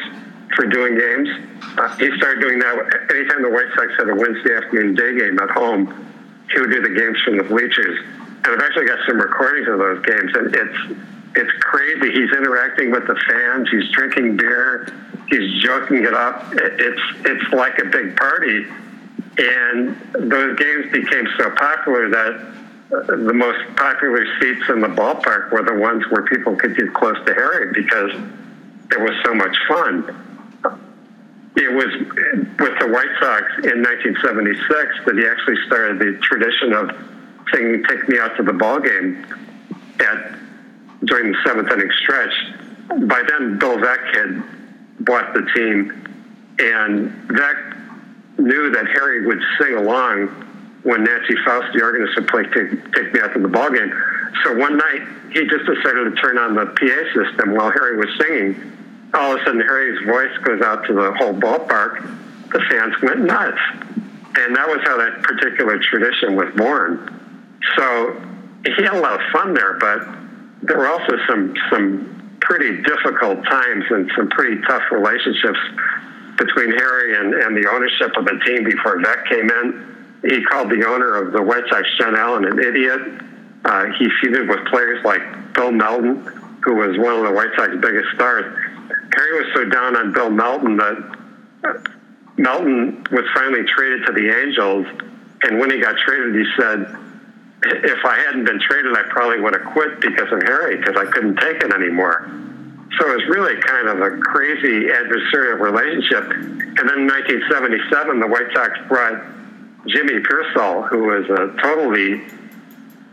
for 0.54 0.66
doing 0.66 0.94
games. 0.94 1.28
Uh, 1.76 1.88
he 1.96 2.14
started 2.18 2.40
doing 2.40 2.58
that 2.60 2.74
anytime 3.10 3.42
the 3.42 3.50
White 3.50 3.68
Sox 3.74 3.92
had 3.98 4.08
a 4.08 4.14
Wednesday 4.14 4.54
afternoon 4.54 4.94
day 4.94 5.18
game 5.18 5.38
at 5.40 5.50
home. 5.50 5.90
He 6.52 6.60
would 6.60 6.70
do 6.70 6.80
the 6.80 6.94
games 6.94 7.18
from 7.24 7.36
the 7.36 7.44
bleachers, 7.44 7.98
and 8.44 8.46
I've 8.46 8.60
actually 8.60 8.86
got 8.86 8.98
some 9.06 9.20
recordings 9.20 9.68
of 9.68 9.78
those 9.78 10.04
games, 10.06 10.30
and 10.34 10.54
it's 10.54 11.17
it's 11.38 11.52
crazy. 11.60 12.12
He's 12.12 12.30
interacting 12.36 12.90
with 12.90 13.06
the 13.06 13.16
fans. 13.28 13.68
He's 13.70 13.90
drinking 13.92 14.36
beer. 14.36 14.92
He's 15.28 15.62
joking 15.62 16.04
it 16.04 16.14
up. 16.14 16.44
It's 16.52 17.02
it's 17.24 17.52
like 17.52 17.78
a 17.78 17.86
big 17.86 18.16
party 18.16 18.66
and 19.38 19.96
those 20.14 20.58
games 20.58 20.92
became 20.92 21.26
so 21.38 21.50
popular 21.50 22.10
that 22.10 22.54
uh, 22.90 23.16
the 23.16 23.32
most 23.32 23.58
popular 23.76 24.26
seats 24.40 24.68
in 24.68 24.80
the 24.80 24.88
ballpark 24.88 25.52
were 25.52 25.62
the 25.62 25.74
ones 25.74 26.02
where 26.10 26.24
people 26.24 26.56
could 26.56 26.76
get 26.76 26.92
close 26.92 27.16
to 27.24 27.34
Harry 27.34 27.72
because 27.72 28.10
it 28.90 29.00
was 29.00 29.12
so 29.24 29.34
much 29.34 29.56
fun. 29.68 30.24
It 31.54 31.72
was 31.72 31.92
with 32.58 32.78
the 32.78 32.88
White 32.88 33.14
Sox 33.20 33.44
in 33.64 33.82
1976 33.82 35.04
that 35.06 35.16
he 35.16 35.26
actually 35.26 35.56
started 35.66 35.98
the 35.98 36.18
tradition 36.20 36.72
of 36.72 36.90
singing 37.52 37.84
"Take 37.88 38.08
Me 38.08 38.18
Out 38.18 38.36
to 38.36 38.42
the 38.42 38.52
Ball 38.52 38.80
Game" 38.80 39.24
at 40.00 40.38
during 41.08 41.32
the 41.32 41.38
seventh 41.44 41.70
inning 41.70 41.90
stretch. 42.02 42.32
By 43.08 43.22
then, 43.28 43.58
Bill 43.58 43.76
Veeck 43.76 44.14
had 44.14 45.04
bought 45.04 45.34
the 45.34 45.42
team, 45.54 45.90
and 46.58 47.10
Veeck 47.28 48.38
knew 48.38 48.70
that 48.70 48.86
Harry 48.86 49.26
would 49.26 49.40
sing 49.60 49.74
along 49.74 50.28
when 50.84 51.04
Nancy 51.04 51.34
Faust, 51.44 51.72
the 51.74 51.82
organist, 51.82 52.14
would 52.16 52.28
play 52.28 52.44
take, 52.44 52.70
take 52.94 53.12
Me 53.12 53.20
Out 53.20 53.34
to 53.34 53.40
the 53.40 53.48
Ball 53.48 53.70
Game. 53.70 53.92
So 54.44 54.56
one 54.56 54.76
night, 54.76 55.02
he 55.32 55.44
just 55.46 55.66
decided 55.66 56.04
to 56.04 56.12
turn 56.20 56.38
on 56.38 56.54
the 56.54 56.66
PA 56.66 57.00
system 57.14 57.54
while 57.54 57.70
Harry 57.70 57.96
was 57.98 58.08
singing. 58.20 58.72
All 59.14 59.34
of 59.34 59.40
a 59.40 59.44
sudden, 59.44 59.60
Harry's 59.60 60.06
voice 60.06 60.36
goes 60.44 60.62
out 60.62 60.86
to 60.86 60.94
the 60.94 61.12
whole 61.14 61.34
ballpark. 61.34 62.02
The 62.52 62.60
fans 62.70 62.94
went 63.02 63.20
nuts. 63.20 63.58
and 64.36 64.54
that 64.56 64.68
was 64.68 64.80
how 64.84 64.96
that 64.98 65.22
particular 65.22 65.78
tradition 65.78 66.36
was 66.36 66.48
born. 66.54 67.58
So 67.76 68.20
he 68.64 68.82
had 68.82 68.94
a 68.94 69.00
lot 69.00 69.14
of 69.14 69.20
fun 69.32 69.54
there, 69.54 69.74
but 69.74 70.06
there 70.68 70.78
were 70.78 70.88
also 70.88 71.16
some 71.28 71.54
some 71.70 72.38
pretty 72.40 72.82
difficult 72.82 73.44
times 73.44 73.84
and 73.90 74.10
some 74.16 74.28
pretty 74.30 74.60
tough 74.62 74.82
relationships 74.92 75.58
between 76.38 76.70
Harry 76.70 77.16
and, 77.16 77.34
and 77.34 77.56
the 77.56 77.68
ownership 77.68 78.16
of 78.16 78.24
the 78.24 78.40
team 78.46 78.64
before 78.64 78.96
Veeck 78.98 79.28
came 79.28 79.50
in. 79.50 79.96
He 80.28 80.42
called 80.44 80.70
the 80.70 80.86
owner 80.86 81.16
of 81.16 81.32
the 81.32 81.42
White 81.42 81.64
Sox, 81.68 81.86
John 81.98 82.16
Allyn, 82.16 82.44
an 82.44 82.58
idiot. 82.58 83.00
Uh, 83.64 83.86
he 83.98 84.08
feuded 84.22 84.48
with 84.48 84.64
players 84.68 85.04
like 85.04 85.52
Bill 85.54 85.72
Melton, 85.72 86.24
who 86.64 86.76
was 86.76 86.96
one 86.98 87.14
of 87.14 87.24
the 87.24 87.32
White 87.32 87.50
Sox 87.56 87.72
biggest 87.80 88.08
stars. 88.14 88.44
Harry 89.14 89.44
was 89.44 89.52
so 89.54 89.64
down 89.64 89.96
on 89.96 90.12
Bill 90.12 90.30
Melton 90.30 90.76
that 90.76 91.88
Melton 92.36 93.04
was 93.10 93.24
finally 93.34 93.64
traded 93.64 94.06
to 94.06 94.12
the 94.12 94.30
Angels, 94.30 94.86
and 95.42 95.58
when 95.58 95.70
he 95.70 95.80
got 95.80 95.96
traded, 95.98 96.34
he 96.34 96.46
said, 96.56 96.96
"If 97.62 98.04
I 98.04 98.18
hadn't 98.18 98.44
been 98.44 98.60
traded, 98.60 98.96
I 98.96 99.02
probably 99.10 99.40
would 99.40 99.54
have 99.54 99.66
quit 99.72 100.00
because 100.00 100.32
of 100.32 100.42
Harry, 100.42 100.76
because 100.76 100.96
I 100.96 101.06
couldn't 101.06 101.36
take 101.36 101.62
it 101.62 101.72
anymore." 101.72 102.30
So 102.98 103.10
it 103.10 103.16
was 103.16 103.26
really 103.28 103.60
kind 103.60 103.88
of 103.88 104.00
a 104.00 104.18
crazy 104.18 104.88
adversarial 104.88 105.60
relationship. 105.60 106.24
And 106.30 106.88
then 106.88 106.98
in 107.00 107.06
1977, 107.06 108.20
the 108.20 108.26
White 108.26 108.50
Sox 108.54 108.78
brought 108.88 109.22
Jimmy 109.86 110.20
Piersall, 110.20 110.88
who 110.88 111.04
was 111.04 111.24
a 111.30 111.54
totally 111.62 112.22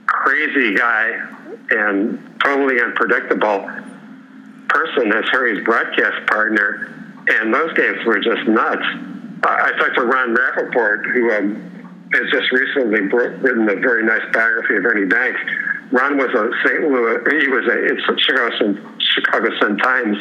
crazy 0.07 0.75
guy 0.75 1.27
and 1.69 2.19
totally 2.43 2.81
unpredictable 2.81 3.69
person 4.69 5.11
as 5.13 5.25
Harry's 5.31 5.63
broadcast 5.63 6.25
partner, 6.27 6.91
and 7.27 7.53
those 7.53 7.73
games 7.73 8.03
were 8.05 8.19
just 8.19 8.47
nuts. 8.47 8.85
I 9.43 9.71
talked 9.77 9.95
to 9.95 10.03
Ron 10.03 10.33
Rapoport, 10.33 11.05
who 11.05 11.31
um, 11.31 11.74
has 12.13 12.31
just 12.31 12.51
recently 12.51 13.01
written 13.01 13.67
a 13.69 13.75
very 13.75 14.05
nice 14.05 14.21
biography 14.31 14.75
of 14.77 14.85
Ernie 14.85 15.05
Banks. 15.05 15.39
Ron 15.91 16.17
was 16.17 16.29
a 16.33 16.51
St. 16.67 16.81
Louis, 16.81 17.41
he 17.41 17.47
was 17.47 17.65
a 17.67 17.85
it's 17.85 18.23
Chicago 18.23 18.57
Sun, 18.57 18.99
Chicago 18.99 19.49
Sun 19.59 19.77
Times 19.77 20.17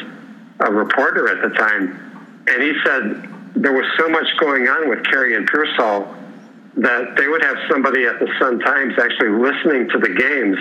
a 0.59 0.71
reporter 0.71 1.27
at 1.27 1.41
the 1.41 1.55
time, 1.55 2.45
and 2.47 2.63
he 2.63 2.73
said 2.83 3.27
there 3.55 3.73
was 3.73 3.85
so 3.97 4.07
much 4.09 4.25
going 4.37 4.67
on 4.67 4.89
with 4.89 5.03
Caray 5.03 5.35
and 5.35 5.49
Piersall 5.49 6.15
that 6.77 7.15
they 7.17 7.27
would 7.27 7.41
have 7.41 7.57
somebody 7.69 8.05
at 8.05 8.19
the 8.19 8.27
Sun 8.39 8.59
Times 8.59 8.93
actually 8.97 9.29
listening 9.29 9.89
to 9.89 9.97
the 9.97 10.09
games 10.09 10.57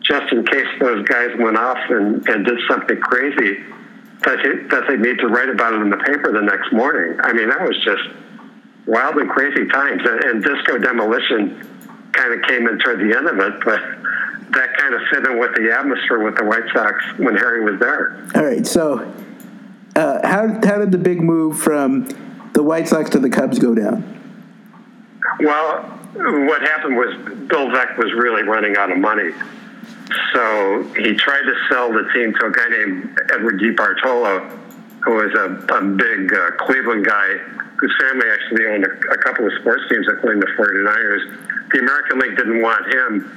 just 0.00 0.32
in 0.32 0.44
case 0.44 0.66
those 0.80 1.04
guys 1.06 1.30
went 1.38 1.56
off 1.56 1.78
and, 1.88 2.26
and 2.28 2.44
did 2.44 2.58
something 2.68 2.98
crazy 3.00 3.62
that, 4.24 4.66
that 4.70 4.84
they 4.88 4.96
need 4.96 5.18
to 5.18 5.28
write 5.28 5.48
about 5.48 5.72
it 5.72 5.80
in 5.80 5.90
the 5.90 5.96
paper 5.96 6.32
the 6.32 6.42
next 6.42 6.72
morning. 6.72 7.18
I 7.22 7.32
mean, 7.32 7.48
that 7.48 7.66
was 7.66 7.76
just 7.84 8.02
wild 8.86 9.16
and 9.16 9.28
crazy 9.28 9.66
times. 9.66 10.02
And, 10.04 10.24
and 10.24 10.44
disco 10.44 10.78
demolition 10.78 11.60
kind 12.12 12.32
of 12.34 12.48
came 12.48 12.66
in 12.68 12.78
toward 12.78 13.00
the 13.00 13.16
end 13.16 13.28
of 13.28 13.38
it, 13.38 13.64
but 13.64 13.80
that 14.52 14.76
kind 14.78 14.94
of 14.94 15.00
fit 15.10 15.26
in 15.26 15.38
with 15.38 15.54
the 15.54 15.72
atmosphere 15.76 16.22
with 16.22 16.36
the 16.36 16.44
White 16.44 16.64
Sox 16.72 17.04
when 17.18 17.36
Harry 17.36 17.64
was 17.64 17.78
there. 17.78 18.16
All 18.34 18.44
right, 18.44 18.66
so 18.66 19.12
uh, 19.94 20.26
how 20.26 20.48
how 20.66 20.78
did 20.78 20.92
the 20.92 20.98
big 20.98 21.20
move 21.20 21.58
from 21.58 22.08
the 22.52 22.62
White 22.62 22.88
Sox 22.88 23.10
to 23.10 23.18
the 23.18 23.28
Cubs 23.28 23.58
go 23.58 23.74
down? 23.74 24.12
Well, 25.40 25.82
what 26.14 26.62
happened 26.62 26.96
was 26.96 27.14
Bill 27.48 27.68
Veeck 27.68 27.98
was 27.98 28.12
really 28.14 28.42
running 28.42 28.76
out 28.76 28.90
of 28.90 28.98
money. 28.98 29.32
So 30.32 30.82
he 30.96 31.14
tried 31.14 31.42
to 31.42 31.54
sell 31.68 31.92
the 31.92 32.08
team 32.14 32.32
to 32.34 32.46
a 32.46 32.52
guy 32.52 32.68
named 32.68 33.18
Edward 33.34 33.60
DeBartolo, 33.60 34.48
who 35.04 35.12
was 35.14 35.34
a, 35.34 35.74
a 35.74 35.82
big 35.82 36.32
uh, 36.32 36.50
Cleveland 36.58 37.04
guy 37.04 37.40
whose 37.78 37.94
family 38.00 38.26
actually 38.30 38.66
owned 38.66 38.84
a, 38.84 38.92
a, 39.12 39.18
couple 39.18 39.46
of 39.46 39.52
sports 39.60 39.82
teams, 39.88 40.06
including 40.08 40.40
the 40.40 40.52
49ers. 40.58 41.70
The 41.72 41.78
American 41.80 42.18
League 42.18 42.36
didn't 42.36 42.62
want 42.62 42.86
him. 42.92 43.30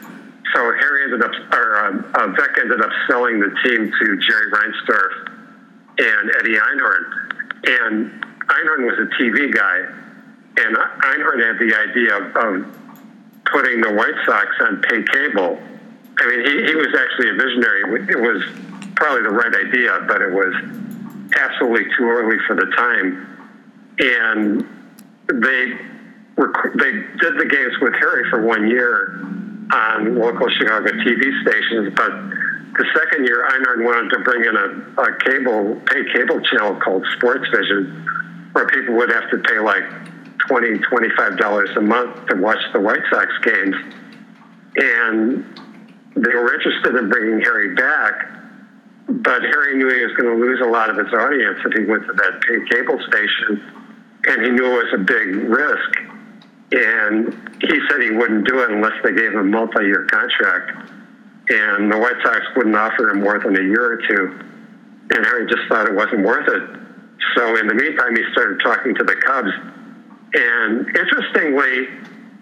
So 0.53 0.59
Harry 0.79 1.03
ended 1.03 1.23
up, 1.23 1.31
or 1.53 1.77
uh, 1.77 2.23
uh, 2.23 2.27
Veeck 2.33 2.59
ended 2.59 2.81
up 2.81 2.91
selling 3.07 3.39
the 3.39 3.51
team 3.63 3.91
to 3.91 4.05
Jerry 4.17 4.51
Reinsdorf 4.51 5.13
and 5.99 6.31
Eddie 6.39 6.57
Einhorn. 6.57 7.03
And 7.65 8.23
Einhorn 8.47 8.85
was 8.87 8.97
a 8.99 9.21
TV 9.21 9.53
guy 9.53 9.99
and 10.59 10.75
Einhorn 10.75 11.39
had 11.39 11.57
the 11.59 11.73
idea 11.73 12.17
of, 12.17 12.35
of 12.35 12.75
putting 13.45 13.81
the 13.81 13.93
White 13.93 14.17
Sox 14.25 14.47
on 14.61 14.81
pay 14.81 15.03
cable. 15.03 15.59
I 16.19 16.27
mean, 16.27 16.45
he, 16.45 16.65
he 16.67 16.75
was 16.75 16.93
actually 16.99 17.29
a 17.29 17.33
visionary. 17.33 18.03
It 18.09 18.19
was 18.19 18.43
probably 18.95 19.23
the 19.23 19.29
right 19.29 19.55
idea, 19.55 20.03
but 20.07 20.21
it 20.21 20.31
was 20.31 20.53
absolutely 21.39 21.85
too 21.95 22.09
early 22.09 22.37
for 22.45 22.55
the 22.55 22.65
time. 22.75 23.38
And 23.99 24.61
they 25.27 25.77
they 26.75 26.91
did 27.19 27.37
the 27.37 27.47
games 27.49 27.73
with 27.81 27.93
Harry 27.95 28.29
for 28.29 28.41
one 28.41 28.67
year 28.69 29.19
on 29.73 30.15
local 30.17 30.47
Chicago 30.49 30.89
TV 30.89 31.41
stations, 31.41 31.93
but 31.95 32.11
the 32.79 32.85
second 32.95 33.25
year, 33.25 33.45
Einhorn 33.51 33.83
wanted 33.83 34.09
to 34.11 34.19
bring 34.19 34.45
in 34.45 34.55
a, 34.55 35.01
a 35.01 35.17
cable, 35.19 35.75
pay 35.85 36.01
cable 36.13 36.39
channel 36.41 36.79
called 36.79 37.05
Sports 37.17 37.49
Vision, 37.53 38.05
where 38.53 38.67
people 38.67 38.95
would 38.95 39.11
have 39.11 39.29
to 39.31 39.37
pay 39.39 39.59
like 39.59 39.83
20 40.47 40.79
$25 40.79 41.77
a 41.77 41.81
month 41.81 42.27
to 42.27 42.37
watch 42.37 42.59
the 42.71 42.79
White 42.79 43.01
Sox 43.09 43.27
games. 43.43 43.75
And 44.77 45.43
they 46.15 46.33
were 46.33 46.53
interested 46.53 46.95
in 46.95 47.09
bringing 47.09 47.41
Harry 47.41 47.75
back, 47.75 48.31
but 49.09 49.41
Harry 49.41 49.75
knew 49.77 49.89
he 49.89 50.01
was 50.05 50.15
going 50.15 50.37
to 50.37 50.45
lose 50.45 50.61
a 50.61 50.69
lot 50.69 50.89
of 50.89 50.97
his 50.97 51.13
audience 51.13 51.59
if 51.65 51.73
he 51.73 51.85
went 51.85 52.05
to 52.07 52.13
that 52.13 52.41
paid 52.47 52.69
cable 52.71 52.99
station, 53.09 53.61
and 54.25 54.45
he 54.45 54.51
knew 54.51 54.65
it 54.65 54.83
was 54.83 54.93
a 54.93 55.03
big 55.03 55.35
risk. 55.49 55.91
And 56.71 57.33
he 57.61 57.79
said 57.89 58.01
he 58.01 58.11
wouldn't 58.11 58.47
do 58.47 58.59
it 58.61 58.69
unless 58.69 58.93
they 59.03 59.11
gave 59.13 59.31
him 59.33 59.39
a 59.39 59.43
multi-year 59.43 60.05
contract. 60.11 60.91
And 61.49 61.91
the 61.91 61.97
White 61.97 62.21
Sox 62.23 62.41
wouldn't 62.55 62.75
offer 62.75 63.09
him 63.09 63.21
more 63.21 63.39
than 63.39 63.55
a 63.55 63.61
year 63.61 63.93
or 63.93 63.97
two. 63.97 64.39
And 65.09 65.25
Harry 65.25 65.47
just 65.47 65.67
thought 65.67 65.87
it 65.87 65.95
wasn't 65.95 66.23
worth 66.23 66.47
it. 66.47 66.63
So 67.35 67.57
in 67.57 67.67
the 67.67 67.73
meantime, 67.73 68.15
he 68.15 68.23
started 68.31 68.61
talking 68.61 68.93
to 68.95 69.03
the 69.03 69.15
Cubs 69.15 69.51
and 70.33 70.87
interestingly, 70.95 71.87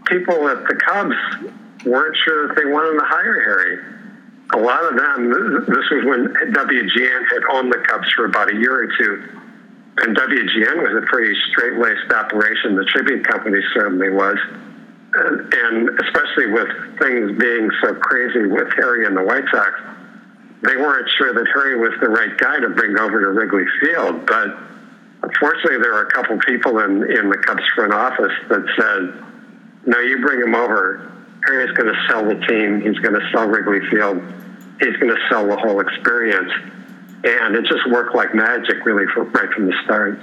people 0.06 0.50
at 0.50 0.68
the 0.68 0.76
Cubs 0.76 1.16
weren't 1.86 2.18
sure 2.26 2.48
that 2.48 2.56
they 2.56 2.66
wanted 2.66 3.00
to 3.00 3.06
hire 3.06 3.42
Harry. 3.42 3.78
A 4.54 4.58
lot 4.58 4.84
of 4.84 4.98
them, 4.98 5.66
this 5.68 5.90
was 5.92 6.06
when 6.06 6.28
WGN 6.54 7.24
had 7.32 7.44
owned 7.52 7.72
the 7.72 7.84
Cubs 7.88 8.10
for 8.14 8.26
about 8.26 8.52
a 8.52 8.56
year 8.56 8.84
or 8.84 8.88
two. 8.98 9.42
And 9.98 10.16
WGN 10.16 10.77
was 10.77 11.04
a 11.04 11.06
pretty 11.08 11.36
straight 11.51 11.80
laced 11.80 12.12
operation. 12.13 12.75
The 12.75 12.86
Tribune 12.86 13.24
Company 13.24 13.60
certainly 13.74 14.10
was. 14.10 14.38
Uh, 15.18 15.38
and 15.51 15.89
especially 16.01 16.48
with 16.51 16.70
things 17.00 17.39
being 17.39 17.70
so 17.82 17.96
crazy 17.96 18.46
with 18.46 18.68
Harry 18.75 19.06
and 19.06 19.18
the 19.18 19.24
White 19.24 19.46
Sox, 19.51 19.72
they 20.62 20.75
weren't 20.75 21.10
sure 21.18 21.34
that 21.34 21.48
Harry 21.54 21.77
was 21.80 21.94
the 22.01 22.10
right 22.10 22.38
guy 22.38 22.60
to 22.60 22.70
bring 22.70 23.00
over 23.00 23.22
to 23.22 23.32
Wrigley 23.32 23.66
Field. 23.82 24.25
But 24.25 24.58
Unfortunately, 25.24 25.80
there 25.82 25.94
were 25.94 26.04
a 26.04 26.12
couple 26.12 26.38
people 26.39 26.80
in, 26.80 27.04
in 27.12 27.30
the 27.30 27.38
Cubs 27.38 27.63
front 27.75 27.94
office 27.94 28.34
that 28.50 28.63
said, 28.77 29.24
no, 29.86 30.00
you 30.00 30.22
bring 30.22 30.42
him 30.42 30.54
over. 30.54 31.12
Harry's 31.46 31.75
going 31.75 31.92
to 31.92 32.08
sell 32.08 32.24
the 32.24 32.36
team. 32.46 32.82
He's 32.82 33.00
going 33.00 33.16
to 33.16 33.30
sell 33.34 33.48
Wrigley 33.48 33.80
Field. 33.89 34.22
He's 34.80 34.96
going 34.98 35.13
to 35.13 35.22
sell 35.30 35.48
the 35.48 35.58
whole 35.58 35.80
experience. 35.80 36.51
And 37.24 37.56
it 37.56 37.66
just 37.66 37.90
worked 37.90 38.16
like 38.16 38.36
magic, 38.36 38.86
really, 38.86 39.06
for, 39.14 39.24
right 39.24 39.52
from 39.52 39.66
the 39.66 39.74
start. 39.84 40.20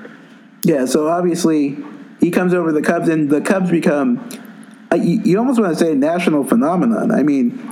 Yeah, 0.63 0.87
so 0.87 1.09
obviously 1.09 1.77
he 2.21 2.31
comes 2.31 2.55
over 2.55 2.73
the 2.73 2.83
Cubs, 2.83 3.09
and 3.09 3.29
the 3.29 3.41
Cubs 3.41 3.71
become, 3.71 4.29
uh, 4.93 4.97
you, 4.97 5.21
you 5.25 5.39
almost 5.39 5.61
want 5.61 5.77
to 5.77 5.85
say, 5.85 5.95
national 5.95 6.45
phenomenon. 6.45 7.11
I 7.11 7.23
mean, 7.23 7.71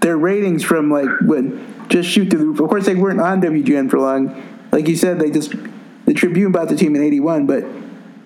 their 0.00 0.16
ratings 0.16 0.64
from 0.64 0.90
like 0.90 1.08
when 1.20 1.86
just 1.88 2.08
shoot 2.08 2.30
through 2.30 2.38
the 2.38 2.46
roof. 2.46 2.60
Of 2.60 2.68
course, 2.68 2.86
they 2.86 2.94
weren't 2.94 3.20
on 3.20 3.40
WGN 3.40 3.90
for 3.90 3.98
long. 3.98 4.68
Like 4.72 4.88
you 4.88 4.96
said, 4.96 5.20
they 5.20 5.30
just 5.30 5.54
the 6.06 6.14
Tribune 6.14 6.52
bought 6.52 6.68
the 6.68 6.76
team 6.76 6.96
in 6.96 7.02
81, 7.02 7.46
but 7.46 7.64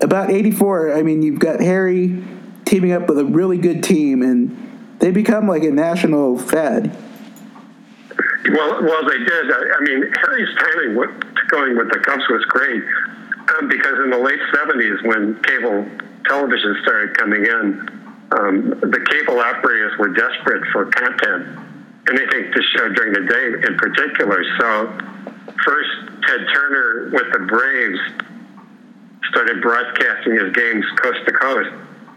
about 0.00 0.30
84, 0.30 0.94
I 0.94 1.02
mean, 1.02 1.22
you've 1.22 1.38
got 1.38 1.60
Harry 1.60 2.22
teaming 2.64 2.92
up 2.92 3.08
with 3.08 3.18
a 3.18 3.24
really 3.24 3.58
good 3.58 3.82
team, 3.82 4.22
and 4.22 4.96
they 4.98 5.10
become 5.10 5.46
like 5.48 5.62
a 5.62 5.70
national 5.70 6.38
fad. 6.38 6.96
Well, 8.52 8.82
well, 8.82 9.02
they 9.08 9.18
did. 9.18 9.50
I 9.50 9.80
mean, 9.80 10.12
Harry's 10.22 10.54
timing 10.58 10.96
with, 10.96 11.10
going 11.48 11.76
with 11.76 11.90
the 11.90 11.98
Cubs 11.98 12.22
was 12.28 12.44
great 12.46 12.82
um, 13.54 13.68
because 13.68 13.98
in 14.04 14.10
the 14.10 14.18
late 14.18 14.40
70s, 14.54 15.02
when 15.04 15.42
cable 15.42 15.86
television 16.26 16.76
started 16.82 17.16
coming 17.16 17.46
in, 17.46 17.88
um, 18.38 18.70
the 18.80 19.06
cable 19.10 19.40
operators 19.40 19.96
were 19.98 20.08
desperate 20.08 20.62
for 20.72 20.86
content, 20.86 21.58
anything 22.10 22.52
to 22.52 22.62
show 22.74 22.88
during 22.90 23.12
the 23.12 23.26
day 23.26 23.68
in 23.68 23.76
particular. 23.78 24.42
So 24.58 24.98
first 25.64 25.90
Ted 26.26 26.40
Turner 26.52 27.10
with 27.12 27.32
the 27.32 27.46
Braves 27.46 28.00
started 29.30 29.62
broadcasting 29.62 30.34
his 30.34 30.52
games 30.54 30.84
coast 31.02 31.18
to 31.26 31.32
coast, 31.32 31.70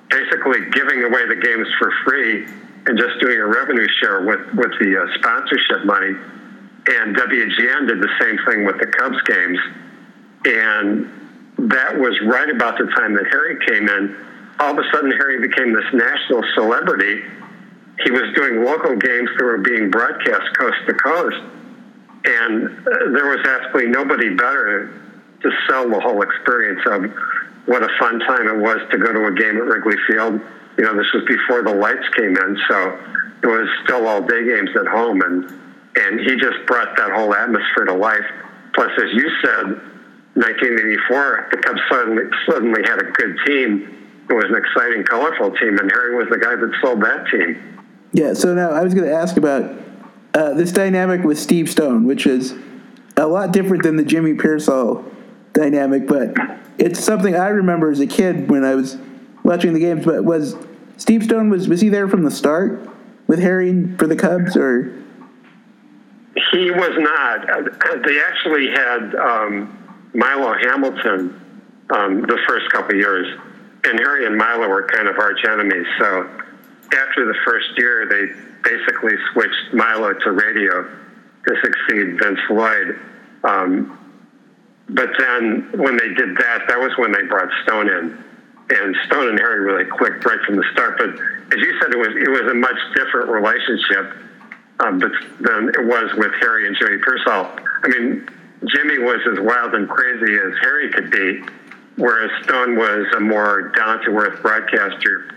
basically 0.09 0.69
giving 0.71 1.03
away 1.03 1.27
the 1.27 1.35
games 1.35 1.67
for 1.77 1.91
free 2.05 2.47
and 2.89 2.97
just 2.97 3.19
doing 3.21 3.37
a 3.37 3.45
revenue 3.45 3.87
share 4.01 4.25
with, 4.25 4.41
with 4.55 4.71
the 4.81 4.97
uh, 4.97 5.13
sponsorship 5.19 5.85
money. 5.85 6.17
And 6.89 7.15
WGN 7.15 7.87
did 7.87 8.01
the 8.01 8.09
same 8.19 8.39
thing 8.47 8.65
with 8.65 8.79
the 8.79 8.87
Cubs 8.87 9.21
games. 9.29 9.59
And 10.45 11.69
that 11.69 11.99
was 11.99 12.19
right 12.25 12.49
about 12.49 12.79
the 12.79 12.85
time 12.97 13.13
that 13.13 13.27
Harry 13.29 13.63
came 13.67 13.87
in. 13.87 14.17
all 14.59 14.71
of 14.71 14.79
a 14.79 14.89
sudden 14.91 15.11
Harry 15.11 15.39
became 15.39 15.71
this 15.71 15.85
national 15.93 16.43
celebrity. 16.55 17.21
He 18.03 18.09
was 18.09 18.33
doing 18.33 18.65
local 18.65 18.95
games 18.95 19.29
that 19.37 19.43
were 19.43 19.59
being 19.59 19.91
broadcast 19.91 20.57
coast 20.57 20.77
to 20.87 20.93
coast, 20.93 21.37
and 22.25 22.87
uh, 22.87 23.11
there 23.13 23.29
was 23.29 23.45
absolutely 23.45 23.91
nobody 23.91 24.33
better 24.33 24.89
to 25.43 25.51
sell 25.69 25.87
the 25.89 25.99
whole 25.99 26.23
experience 26.23 26.81
of 26.87 27.05
what 27.67 27.83
a 27.83 27.89
fun 27.99 28.19
time 28.21 28.47
it 28.47 28.57
was 28.57 28.79
to 28.89 28.97
go 28.97 29.13
to 29.13 29.27
a 29.27 29.33
game 29.33 29.57
at 29.57 29.65
Wrigley 29.65 29.97
Field. 30.07 30.41
You 30.79 30.85
know, 30.85 30.95
this 30.95 31.11
was 31.13 31.25
before 31.27 31.61
the 31.61 31.75
lights 31.75 32.07
came 32.15 32.37
in, 32.37 32.57
so 32.69 32.97
it 33.43 33.47
was 33.47 33.67
still 33.83 34.07
all 34.07 34.21
day 34.21 34.45
games 34.45 34.69
at 34.79 34.87
home, 34.87 35.21
and 35.21 35.43
and 35.97 36.19
he 36.21 36.37
just 36.37 36.65
brought 36.67 36.95
that 36.95 37.11
whole 37.11 37.35
atmosphere 37.35 37.83
to 37.83 37.95
life. 37.95 38.23
Plus, 38.73 38.89
as 38.95 39.11
you 39.11 39.29
said, 39.43 39.65
1984, 40.35 41.49
the 41.51 41.57
Cubs 41.57 41.81
suddenly 41.91 42.23
suddenly 42.49 42.81
had 42.85 42.97
a 43.01 43.11
good 43.11 43.35
team. 43.45 44.23
It 44.29 44.33
was 44.33 44.45
an 44.45 44.55
exciting, 44.55 45.03
colorful 45.03 45.51
team, 45.57 45.77
and 45.79 45.91
Harry 45.91 46.15
was 46.15 46.29
the 46.29 46.37
guy 46.37 46.55
that 46.55 46.71
sold 46.81 47.01
that 47.03 47.27
team. 47.29 47.79
Yeah. 48.13 48.33
So 48.33 48.53
now 48.53 48.71
I 48.71 48.81
was 48.81 48.93
going 48.93 49.05
to 49.05 49.13
ask 49.13 49.35
about 49.35 49.69
uh, 50.33 50.53
this 50.53 50.71
dynamic 50.71 51.25
with 51.25 51.37
Steve 51.37 51.69
Stone, 51.69 52.05
which 52.05 52.25
is 52.25 52.55
a 53.17 53.27
lot 53.27 53.51
different 53.51 53.83
than 53.83 53.97
the 53.97 54.05
Jimmy 54.05 54.33
Piersall 54.33 55.13
dynamic, 55.51 56.07
but 56.07 56.37
it's 56.77 57.03
something 57.03 57.35
I 57.35 57.49
remember 57.49 57.91
as 57.91 57.99
a 57.99 58.07
kid 58.07 58.49
when 58.49 58.63
I 58.63 58.75
was 58.75 58.97
watching 59.43 59.73
the 59.73 59.81
games. 59.81 60.05
But 60.05 60.23
was 60.23 60.55
Steve 60.99 61.23
Stone 61.23 61.49
was 61.49 61.67
was 61.67 61.81
he 61.81 61.89
there 61.89 62.07
from 62.07 62.23
the 62.23 62.31
start 62.31 62.87
with 63.25 63.39
Harry 63.39 63.95
for 63.97 64.05
the 64.05 64.15
Cubs 64.15 64.55
or? 64.55 64.93
He 66.51 66.69
was 66.71 66.91
not. 66.97 67.49
Uh, 67.49 67.97
They 68.05 68.21
actually 68.21 68.69
had 68.69 69.15
um, 69.15 70.09
Milo 70.13 70.53
Hamilton 70.61 71.39
um, 71.89 72.21
the 72.21 72.37
first 72.47 72.69
couple 72.71 72.95
years, 72.95 73.27
and 73.85 73.99
Harry 73.99 74.25
and 74.25 74.37
Milo 74.37 74.67
were 74.67 74.87
kind 74.87 75.07
of 75.07 75.17
arch 75.17 75.39
enemies. 75.45 75.87
So 75.97 76.29
after 76.93 77.25
the 77.25 77.35
first 77.45 77.69
year, 77.77 78.05
they 78.07 78.69
basically 78.69 79.15
switched 79.31 79.73
Milo 79.73 80.13
to 80.13 80.31
radio 80.31 80.83
to 81.47 81.55
succeed 81.63 82.19
Vince 82.21 82.39
Lloyd. 82.49 82.99
Um, 83.43 83.97
but 84.89 85.09
then 85.17 85.69
when 85.77 85.97
they 85.97 86.09
did 86.09 86.35
that, 86.37 86.65
that 86.67 86.79
was 86.79 86.91
when 86.97 87.11
they 87.11 87.23
brought 87.23 87.49
Stone 87.63 87.89
in, 87.89 88.23
and 88.69 88.95
Stone 89.07 89.29
and 89.29 89.39
Harry 89.39 89.61
really 89.61 89.85
clicked 89.85 90.23
right 90.25 90.39
from 90.45 90.55
the 90.55 90.65
start. 90.71 90.97
But 90.97 91.09
as 91.09 91.59
you 91.59 91.79
said, 91.81 91.91
it 91.91 91.97
was 91.97 92.09
it 92.15 92.29
was 92.29 92.51
a 92.51 92.55
much 92.55 92.77
different 92.95 93.29
relationship 93.29 94.15
um, 94.79 94.99
than 94.99 95.69
it 95.69 95.85
was 95.85 96.13
with 96.15 96.31
Harry 96.39 96.67
and 96.67 96.75
Jimmy 96.77 96.97
Piersall. 96.97 97.59
I 97.83 97.87
mean, 97.87 98.29
Jimmy 98.65 98.99
was 98.99 99.19
as 99.31 99.39
wild 99.39 99.73
and 99.73 99.89
crazy 99.89 100.35
as 100.35 100.53
Harry 100.61 100.91
could 100.91 101.11
be, 101.11 101.41
whereas 101.95 102.31
Stone 102.43 102.75
was 102.75 103.05
a 103.15 103.19
more 103.19 103.69
down 103.75 104.01
to 104.03 104.11
earth 104.17 104.41
broadcaster, 104.41 105.31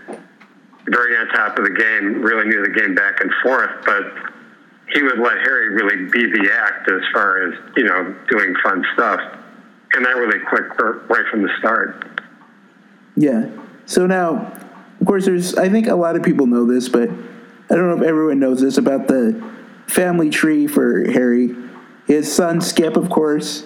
very 0.87 1.17
on 1.17 1.27
top 1.29 1.57
of 1.57 1.63
the 1.63 1.71
game, 1.71 2.21
really 2.21 2.47
knew 2.47 2.61
the 2.61 2.79
game 2.79 2.93
back 2.93 3.21
and 3.21 3.31
forth, 3.41 3.71
but 3.85 4.13
he 4.93 5.01
would 5.01 5.19
let 5.19 5.37
Harry 5.39 5.69
really 5.69 6.09
be 6.11 6.25
the 6.31 6.51
act 6.51 6.89
as 6.91 7.01
far 7.13 7.47
as, 7.47 7.53
you 7.75 7.83
know, 7.83 8.15
doing 8.29 8.53
fun 8.63 8.85
stuff. 8.93 9.19
And 9.93 10.05
that 10.05 10.15
really 10.17 10.39
clicked 10.49 10.79
right 11.09 11.25
from 11.31 11.43
the 11.43 11.49
start. 11.59 12.21
Yeah. 13.15 13.49
So 13.85 14.07
now, 14.07 14.59
of 14.99 15.07
course, 15.07 15.25
there's. 15.25 15.55
I 15.55 15.69
think 15.69 15.87
a 15.87 15.95
lot 15.95 16.15
of 16.15 16.23
people 16.23 16.47
know 16.47 16.65
this, 16.65 16.89
but 16.89 17.09
I 17.09 17.75
don't 17.75 17.89
know 17.89 17.97
if 17.97 18.03
everyone 18.03 18.39
knows 18.39 18.61
this 18.61 18.77
about 18.77 19.07
the 19.07 19.51
family 19.87 20.29
tree 20.29 20.67
for 20.67 21.09
Harry. 21.11 21.55
His 22.07 22.33
son 22.33 22.61
Skip, 22.61 22.97
of 22.97 23.09
course, 23.09 23.65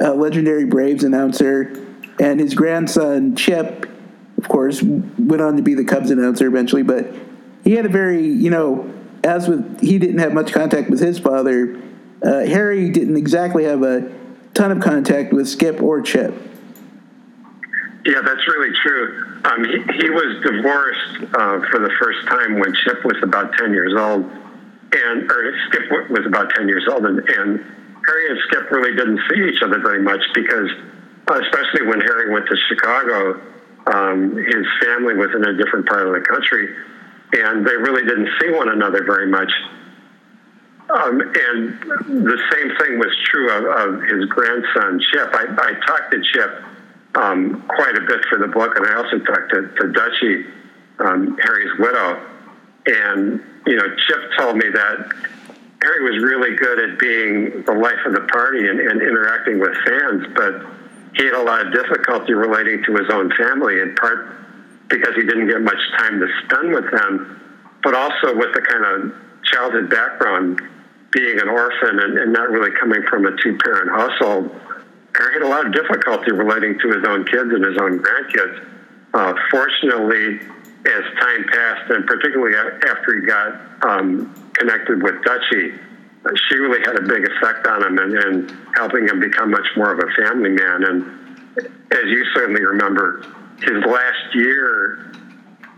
a 0.00 0.12
legendary 0.12 0.64
Braves 0.64 1.04
announcer, 1.04 1.72
and 2.20 2.40
his 2.40 2.54
grandson 2.54 3.36
Chip, 3.36 3.88
of 4.38 4.48
course, 4.48 4.82
went 4.82 5.42
on 5.42 5.56
to 5.56 5.62
be 5.62 5.74
the 5.74 5.84
Cubs 5.84 6.10
announcer 6.10 6.46
eventually. 6.46 6.82
But 6.82 7.12
he 7.64 7.72
had 7.72 7.86
a 7.86 7.90
very, 7.90 8.26
you 8.26 8.50
know, 8.50 8.92
as 9.24 9.48
with 9.48 9.80
he 9.80 9.98
didn't 9.98 10.18
have 10.18 10.32
much 10.32 10.52
contact 10.52 10.88
with 10.88 11.00
his 11.00 11.18
father. 11.18 11.80
Uh, 12.22 12.40
Harry 12.40 12.90
didn't 12.90 13.16
exactly 13.16 13.64
have 13.64 13.82
a 13.82 14.12
ton 14.54 14.70
of 14.70 14.80
contact 14.80 15.32
with 15.32 15.48
Skip 15.48 15.82
or 15.82 16.00
Chip. 16.00 16.34
Yeah, 18.06 18.20
that's 18.22 18.46
really 18.46 18.72
true. 18.84 19.40
Um, 19.44 19.64
he, 19.64 19.82
he 19.98 20.10
was 20.10 20.40
divorced 20.46 21.34
uh, 21.34 21.58
for 21.70 21.80
the 21.80 21.90
first 21.98 22.24
time 22.28 22.60
when 22.60 22.72
Chip 22.84 23.04
was 23.04 23.16
about 23.20 23.52
10 23.58 23.72
years 23.72 23.94
old, 23.98 24.22
and 24.92 25.30
or 25.30 25.58
Skip 25.66 25.90
was 26.10 26.24
about 26.24 26.50
10 26.54 26.68
years 26.68 26.86
old, 26.88 27.04
and, 27.04 27.18
and 27.18 27.66
Harry 28.06 28.30
and 28.30 28.38
Skip 28.46 28.70
really 28.70 28.94
didn't 28.94 29.20
see 29.28 29.48
each 29.50 29.60
other 29.60 29.80
very 29.80 30.02
much 30.02 30.22
because, 30.34 30.70
especially 31.26 31.82
when 31.88 32.00
Harry 32.00 32.30
went 32.32 32.46
to 32.46 32.56
Chicago, 32.68 33.42
um, 33.90 34.36
his 34.36 34.66
family 34.86 35.14
was 35.14 35.34
in 35.34 35.44
a 35.44 35.56
different 35.56 35.86
part 35.86 36.06
of 36.06 36.14
the 36.14 36.20
country, 36.20 36.76
and 37.32 37.66
they 37.66 37.74
really 37.74 38.06
didn't 38.06 38.30
see 38.40 38.50
one 38.52 38.68
another 38.68 39.02
very 39.02 39.26
much. 39.26 39.50
Um, 40.94 41.20
and 41.20 41.82
the 42.22 42.38
same 42.54 42.70
thing 42.78 43.00
was 43.00 43.10
true 43.24 43.50
of, 43.50 43.64
of 43.64 44.02
his 44.02 44.26
grandson 44.26 45.00
Chip. 45.10 45.34
I, 45.34 45.46
I 45.58 45.74
talked 45.84 46.12
to 46.12 46.22
Chip 46.22 46.62
um, 47.16 47.64
quite 47.68 47.96
a 47.96 48.02
bit 48.02 48.24
for 48.28 48.38
the 48.38 48.48
book, 48.48 48.76
and 48.76 48.86
I 48.86 48.94
also 48.94 49.18
talked 49.18 49.50
to, 49.50 49.62
to 49.62 49.82
Dutchie, 49.88 50.46
um, 51.00 51.36
Harry's 51.42 51.78
widow, 51.78 52.22
and 52.86 53.42
you 53.66 53.76
know, 53.76 53.88
Chip 54.06 54.20
told 54.38 54.56
me 54.56 54.68
that 54.68 55.12
Harry 55.82 56.02
was 56.04 56.22
really 56.22 56.56
good 56.56 56.78
at 56.78 56.98
being 56.98 57.64
the 57.64 57.72
life 57.72 57.98
of 58.06 58.12
the 58.12 58.26
party 58.32 58.68
and, 58.68 58.80
and 58.80 59.00
interacting 59.00 59.58
with 59.58 59.74
fans, 59.86 60.26
but 60.34 60.66
he 61.16 61.24
had 61.24 61.34
a 61.34 61.42
lot 61.42 61.66
of 61.66 61.72
difficulty 61.72 62.34
relating 62.34 62.84
to 62.84 62.92
his 62.94 63.10
own 63.10 63.32
family, 63.36 63.80
in 63.80 63.94
part 63.96 64.28
because 64.88 65.14
he 65.16 65.22
didn't 65.22 65.48
get 65.48 65.62
much 65.62 65.80
time 65.98 66.20
to 66.20 66.28
spend 66.44 66.72
with 66.72 66.90
them, 66.92 67.40
but 67.82 67.94
also 67.94 68.36
with 68.36 68.54
the 68.54 68.60
kind 68.60 68.84
of 68.84 69.14
childhood 69.42 69.90
background, 69.90 70.60
being 71.10 71.40
an 71.40 71.48
orphan 71.48 71.98
and, 71.98 72.18
and 72.18 72.32
not 72.32 72.50
really 72.50 72.70
coming 72.78 73.02
from 73.08 73.26
a 73.26 73.36
two-parent 73.42 73.90
household 73.90 74.50
Harry 75.18 75.34
had 75.34 75.42
a 75.42 75.48
lot 75.48 75.66
of 75.66 75.72
difficulty 75.72 76.32
relating 76.32 76.78
to 76.78 76.88
his 76.88 77.04
own 77.06 77.24
kids 77.24 77.50
and 77.52 77.64
his 77.64 77.76
own 77.78 77.98
grandkids. 78.00 78.66
Uh, 79.14 79.34
fortunately, 79.50 80.40
as 80.86 81.04
time 81.18 81.44
passed, 81.50 81.90
and 81.90 82.06
particularly 82.06 82.56
after 82.56 83.20
he 83.20 83.26
got 83.26 83.84
um, 83.84 84.34
connected 84.54 85.02
with 85.02 85.14
Dutchie, 85.24 85.78
she 86.48 86.56
really 86.56 86.80
had 86.80 86.96
a 86.98 87.02
big 87.02 87.24
effect 87.24 87.66
on 87.66 87.82
him 87.82 87.98
and, 87.98 88.14
and 88.14 88.56
helping 88.74 89.06
him 89.08 89.20
become 89.20 89.50
much 89.50 89.66
more 89.76 89.92
of 89.92 89.98
a 89.98 90.22
family 90.22 90.50
man. 90.50 90.84
And 90.84 91.58
as 91.92 92.04
you 92.06 92.24
certainly 92.34 92.64
remember, 92.64 93.24
his 93.60 93.84
last 93.84 94.34
year, 94.34 95.12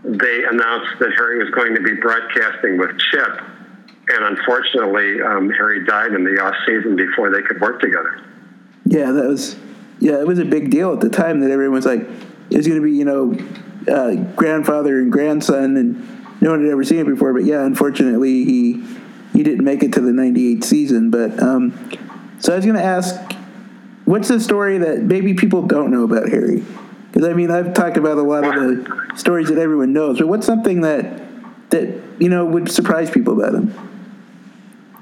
they 0.03 0.43
announced 0.49 0.99
that 0.99 1.11
Harry 1.17 1.43
was 1.43 1.49
going 1.51 1.75
to 1.75 1.81
be 1.81 1.93
broadcasting 1.93 2.77
with 2.77 2.97
Chip. 2.99 3.41
And 4.09 4.37
unfortunately, 4.37 5.21
um, 5.21 5.49
Harry 5.51 5.85
died 5.85 6.13
in 6.13 6.23
the 6.23 6.41
off 6.41 6.55
season 6.65 6.95
before 6.95 7.29
they 7.31 7.43
could 7.43 7.61
work 7.61 7.79
together. 7.79 8.23
Yeah, 8.89 9.11
that 9.11 9.27
was 9.27 9.55
yeah, 9.99 10.19
it 10.19 10.25
was 10.25 10.39
a 10.39 10.45
big 10.45 10.71
deal 10.71 10.91
at 10.93 10.99
the 10.99 11.09
time 11.09 11.41
that 11.41 11.51
everyone 11.51 11.75
was 11.75 11.85
like, 11.85 12.01
it 12.49 12.57
was 12.57 12.65
going 12.65 12.79
to 12.79 12.83
be 12.83 12.91
you 12.91 13.05
know, 13.05 13.37
uh, 13.87 14.15
grandfather 14.33 14.99
and 14.99 15.11
grandson, 15.11 15.77
and 15.77 16.41
no 16.41 16.49
one 16.51 16.63
had 16.63 16.71
ever 16.71 16.83
seen 16.83 16.99
it 16.99 17.05
before. 17.05 17.31
But 17.31 17.45
yeah, 17.45 17.63
unfortunately, 17.63 18.45
he 18.45 18.83
he 19.33 19.43
didn't 19.43 19.63
make 19.63 19.83
it 19.83 19.93
to 19.93 20.01
the 20.01 20.11
'98 20.11 20.63
season. 20.63 21.11
But 21.11 21.39
um, 21.39 21.71
so 22.39 22.51
I 22.51 22.55
was 22.55 22.65
going 22.65 22.77
to 22.77 22.83
ask, 22.83 23.15
what's 24.05 24.27
the 24.27 24.39
story 24.39 24.79
that 24.79 25.03
maybe 25.03 25.35
people 25.35 25.61
don't 25.61 25.91
know 25.91 26.03
about 26.03 26.29
Harry? 26.29 26.63
Because 27.11 27.29
I 27.29 27.33
mean, 27.33 27.51
I've 27.51 27.75
talked 27.75 27.97
about 27.97 28.17
a 28.17 28.23
lot 28.23 28.43
of 28.43 28.55
the 28.55 29.13
stories 29.17 29.49
that 29.49 29.59
everyone 29.59 29.93
knows, 29.93 30.17
but 30.17 30.27
what's 30.27 30.47
something 30.47 30.81
that 30.81 31.21
that 31.69 32.01
you 32.17 32.29
know 32.29 32.43
would 32.43 32.71
surprise 32.71 33.11
people 33.11 33.39
about 33.39 33.53
him? 33.53 33.98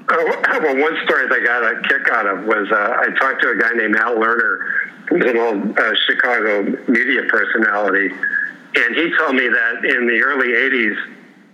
Uh, 0.08 0.16
well, 0.62 0.76
one 0.76 0.96
story 1.04 1.28
that 1.28 1.38
I 1.40 1.44
got 1.44 1.62
a 1.62 1.82
kick 1.88 2.08
out 2.10 2.26
of 2.26 2.44
was 2.44 2.70
uh, 2.72 2.96
I 2.98 3.08
talked 3.18 3.42
to 3.42 3.50
a 3.50 3.56
guy 3.56 3.72
named 3.74 3.96
Al 3.96 4.16
Lerner, 4.16 4.88
who's 5.08 5.24
an 5.24 5.36
old 5.36 5.78
uh, 5.78 5.94
Chicago 6.06 6.62
media 6.88 7.22
personality, 7.28 8.14
and 8.74 8.96
he 8.96 9.12
told 9.18 9.34
me 9.34 9.48
that 9.48 9.84
in 9.84 10.06
the 10.06 10.20
early 10.22 10.48
'80s, 10.48 10.96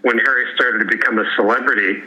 when 0.03 0.19
Harry 0.19 0.45
started 0.55 0.79
to 0.79 0.85
become 0.85 1.19
a 1.19 1.25
celebrity, 1.37 2.03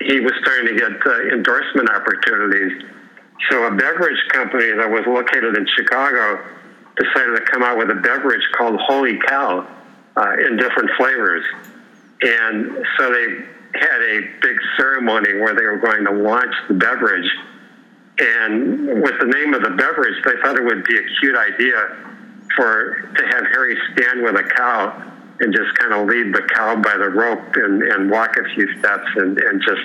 he 0.00 0.20
was 0.20 0.32
starting 0.40 0.74
to 0.74 0.78
get 0.78 1.06
uh, 1.06 1.34
endorsement 1.34 1.90
opportunities. 1.90 2.84
So 3.50 3.64
a 3.66 3.70
beverage 3.70 4.20
company 4.30 4.70
that 4.72 4.90
was 4.90 5.06
located 5.06 5.56
in 5.56 5.66
Chicago 5.76 6.44
decided 6.96 7.36
to 7.36 7.42
come 7.50 7.62
out 7.62 7.78
with 7.78 7.90
a 7.90 7.94
beverage 7.94 8.42
called 8.56 8.78
Holy 8.80 9.18
Cow 9.26 9.66
uh, 10.16 10.32
in 10.46 10.56
different 10.56 10.90
flavors, 10.96 11.44
and 12.22 12.84
so 12.96 13.12
they 13.12 13.44
had 13.74 14.00
a 14.02 14.20
big 14.40 14.56
ceremony 14.76 15.34
where 15.40 15.54
they 15.54 15.64
were 15.64 15.78
going 15.78 16.04
to 16.04 16.12
launch 16.12 16.54
the 16.68 16.74
beverage. 16.74 17.30
And 18.18 19.02
with 19.02 19.14
the 19.20 19.26
name 19.26 19.54
of 19.54 19.62
the 19.62 19.70
beverage, 19.70 20.24
they 20.24 20.40
thought 20.42 20.56
it 20.56 20.64
would 20.64 20.84
be 20.84 20.98
a 20.98 21.02
cute 21.20 21.36
idea 21.36 21.96
for 22.56 23.10
to 23.14 23.26
have 23.26 23.46
Harry 23.52 23.76
stand 23.92 24.22
with 24.22 24.36
a 24.36 24.42
cow 24.42 25.14
and 25.40 25.54
just 25.54 25.72
kind 25.78 25.92
of 25.92 26.08
lead 26.08 26.34
the 26.34 26.42
cow 26.54 26.74
by 26.76 26.96
the 26.96 27.08
rope 27.08 27.54
and, 27.54 27.82
and 27.82 28.10
walk 28.10 28.36
a 28.36 28.44
few 28.54 28.66
steps 28.78 29.06
and, 29.16 29.38
and 29.38 29.62
just 29.62 29.82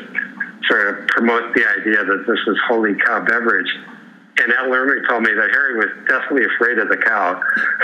sort 0.67 0.87
of 0.87 1.07
promote 1.07 1.53
the 1.53 1.63
idea 1.79 2.03
that 2.03 2.25
this 2.27 2.39
was 2.47 2.57
holy 2.67 2.95
cow 2.95 3.23
beverage. 3.23 3.69
And 4.39 4.51
Al 4.53 4.69
Lerner 4.69 5.07
told 5.07 5.23
me 5.23 5.31
that 5.31 5.49
Harry 5.51 5.77
was 5.77 5.89
definitely 6.07 6.45
afraid 6.55 6.79
of 6.79 6.89
the 6.89 6.97
cow, 6.97 7.39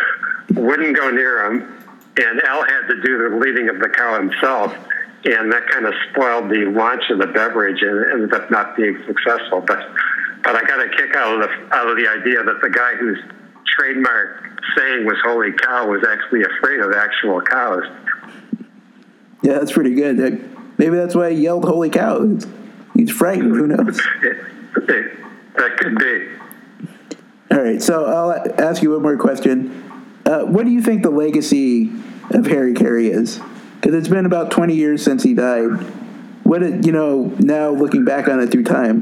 wouldn't 0.53 0.95
go 0.95 1.11
near 1.11 1.45
him, 1.45 1.79
and 2.17 2.41
Al 2.41 2.63
had 2.63 2.87
to 2.87 3.01
do 3.01 3.29
the 3.29 3.37
leading 3.37 3.69
of 3.69 3.79
the 3.79 3.89
cow 3.89 4.19
himself, 4.19 4.75
and 5.25 5.51
that 5.51 5.67
kind 5.69 5.85
of 5.85 5.93
spoiled 6.11 6.49
the 6.49 6.71
launch 6.73 7.03
of 7.09 7.19
the 7.19 7.27
beverage 7.27 7.81
and 7.81 7.97
it 7.99 8.07
ended 8.13 8.33
up 8.33 8.49
not 8.49 8.75
being 8.77 8.97
successful. 9.05 9.61
But 9.61 9.79
but 10.43 10.55
I 10.55 10.63
got 10.63 10.79
a 10.79 10.89
kick 10.89 11.15
out 11.15 11.41
of 11.41 11.49
the 11.49 11.75
out 11.75 11.89
of 11.89 11.97
the 11.97 12.07
idea 12.07 12.43
that 12.43 12.61
the 12.61 12.69
guy 12.69 12.95
whose 12.95 13.19
trademark 13.77 14.61
saying 14.77 15.05
was 15.05 15.17
"Holy 15.23 15.51
cow" 15.51 15.87
was 15.87 16.05
actually 16.07 16.43
afraid 16.43 16.79
of 16.79 16.93
actual 16.93 17.41
cows. 17.41 17.83
Yeah, 19.43 19.59
that's 19.59 19.71
pretty 19.71 19.93
good. 19.93 20.17
Maybe 20.77 20.95
that's 20.95 21.15
why 21.15 21.33
he 21.33 21.41
yelled 21.41 21.65
"Holy 21.65 21.89
cow!" 21.89 22.37
He's 22.95 23.11
frightened. 23.11 23.55
Who 23.55 23.67
knows? 23.67 23.99
It, 24.23 24.37
it, 24.89 25.17
that 25.57 25.77
could 25.77 25.97
be. 25.97 26.27
All 27.51 27.61
right, 27.61 27.81
so 27.81 28.05
I'll 28.05 28.61
ask 28.61 28.83
you 28.83 28.91
one 28.91 29.01
more 29.01 29.17
question. 29.17 29.83
Uh, 30.25 30.43
what 30.43 30.65
do 30.65 30.71
you 30.71 30.81
think 30.81 31.03
the 31.03 31.09
legacy 31.09 31.91
of 32.31 32.45
Harry 32.45 32.73
Caray 32.73 33.07
is? 33.07 33.39
Because 33.79 33.95
it's 33.95 34.07
been 34.07 34.25
about 34.25 34.51
20 34.51 34.75
years 34.75 35.03
since 35.03 35.23
he 35.23 35.33
died. 35.33 35.69
What, 36.43 36.63
it, 36.63 36.85
you 36.85 36.91
know, 36.91 37.33
now 37.39 37.69
looking 37.69 38.03
back 38.03 38.27
on 38.27 38.39
it 38.39 38.51
through 38.51 38.63
time? 38.63 39.01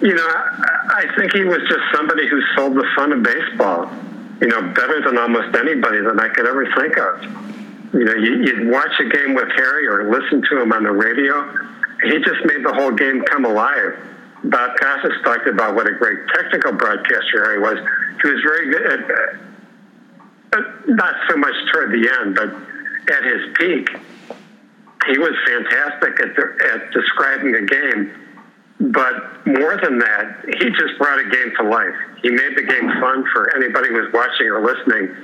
You 0.00 0.14
know, 0.14 0.26
I, 0.26 1.04
I 1.04 1.16
think 1.16 1.32
he 1.32 1.44
was 1.44 1.58
just 1.68 1.82
somebody 1.94 2.28
who 2.28 2.40
sold 2.54 2.76
the 2.76 2.86
fun 2.96 3.12
of 3.12 3.22
baseball, 3.22 3.90
you 4.40 4.48
know, 4.48 4.62
better 4.72 5.02
than 5.02 5.18
almost 5.18 5.56
anybody 5.56 6.00
that 6.00 6.18
I 6.20 6.28
could 6.28 6.46
ever 6.46 6.64
think 6.76 6.96
of. 6.96 7.94
You 7.94 8.04
know, 8.04 8.14
you, 8.14 8.44
you'd 8.44 8.70
watch 8.70 8.92
a 9.00 9.04
game 9.04 9.34
with 9.34 9.48
Harry 9.56 9.86
or 9.86 10.10
listen 10.10 10.42
to 10.50 10.62
him 10.62 10.72
on 10.72 10.84
the 10.84 10.92
radio. 10.92 11.42
He 12.02 12.18
just 12.18 12.44
made 12.44 12.64
the 12.64 12.72
whole 12.72 12.92
game 12.92 13.22
come 13.22 13.44
alive. 13.44 13.98
Bob 14.44 14.78
Costas 14.78 15.12
talked 15.24 15.48
about 15.48 15.74
what 15.74 15.86
a 15.86 15.94
great 15.94 16.18
technical 16.34 16.72
broadcaster 16.72 17.44
Harry 17.44 17.58
was. 17.58 17.78
He 18.22 18.28
was 18.28 18.40
very 18.42 18.70
good 18.70 18.86
at, 18.86 19.36
Uh, 20.52 20.62
not 20.86 21.14
so 21.28 21.36
much 21.36 21.54
toward 21.72 21.90
the 21.90 22.08
end, 22.20 22.34
but 22.34 22.48
at 23.14 23.24
his 23.24 23.56
peak, 23.56 23.88
he 25.06 25.18
was 25.18 25.34
fantastic 25.46 26.20
at, 26.20 26.36
the, 26.36 26.44
at 26.72 26.92
describing 26.92 27.54
a 27.54 27.62
game. 27.62 28.12
But 28.92 29.46
more 29.46 29.78
than 29.82 29.98
that, 29.98 30.44
he 30.58 30.70
just 30.70 30.98
brought 30.98 31.18
a 31.18 31.28
game 31.28 31.52
to 31.58 31.68
life. 31.68 31.94
He 32.22 32.30
made 32.30 32.56
the 32.56 32.62
game 32.62 32.88
fun 33.00 33.24
for 33.32 33.54
anybody 33.56 33.88
who 33.88 33.94
was 33.94 34.12
watching 34.12 34.46
or 34.48 34.60
listening, 34.60 35.16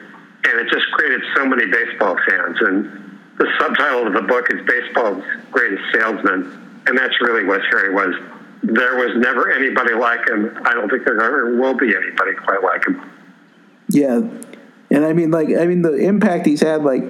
and 0.45 0.61
it 0.61 0.73
just 0.73 0.87
created 0.93 1.21
so 1.37 1.47
many 1.47 1.67
baseball 1.67 2.17
fans. 2.29 2.57
And 2.61 3.21
the 3.39 3.47
subtitle 3.61 4.07
of 4.07 4.15
the 4.15 4.23
book 4.23 4.47
is 4.51 4.65
Baseball's 4.67 5.23
Greatest 5.51 5.83
Salesman, 5.93 6.83
and 6.87 6.97
that's 6.97 7.21
really 7.21 7.45
what 7.45 7.61
Harry 7.71 7.93
was 7.93 8.15
there 8.63 8.97
was 8.97 9.17
never 9.17 9.51
anybody 9.51 9.95
like 9.95 10.29
him. 10.29 10.57
I 10.65 10.73
don't 10.75 10.89
think 10.89 11.05
there 11.05 11.21
ever 11.21 11.57
will 11.57 11.75
be 11.75 11.95
anybody 11.95 12.35
quite 12.35 12.63
like 12.63 12.87
him. 12.87 13.11
Yeah, 13.89 14.21
and 14.93 15.07
I 15.07 15.15
mean, 15.15 15.31
like, 15.31 15.49
I 15.49 15.65
mean, 15.65 15.81
the 15.81 15.95
impact 15.95 16.45
he's 16.45 16.61
had, 16.61 16.85
like, 16.85 17.03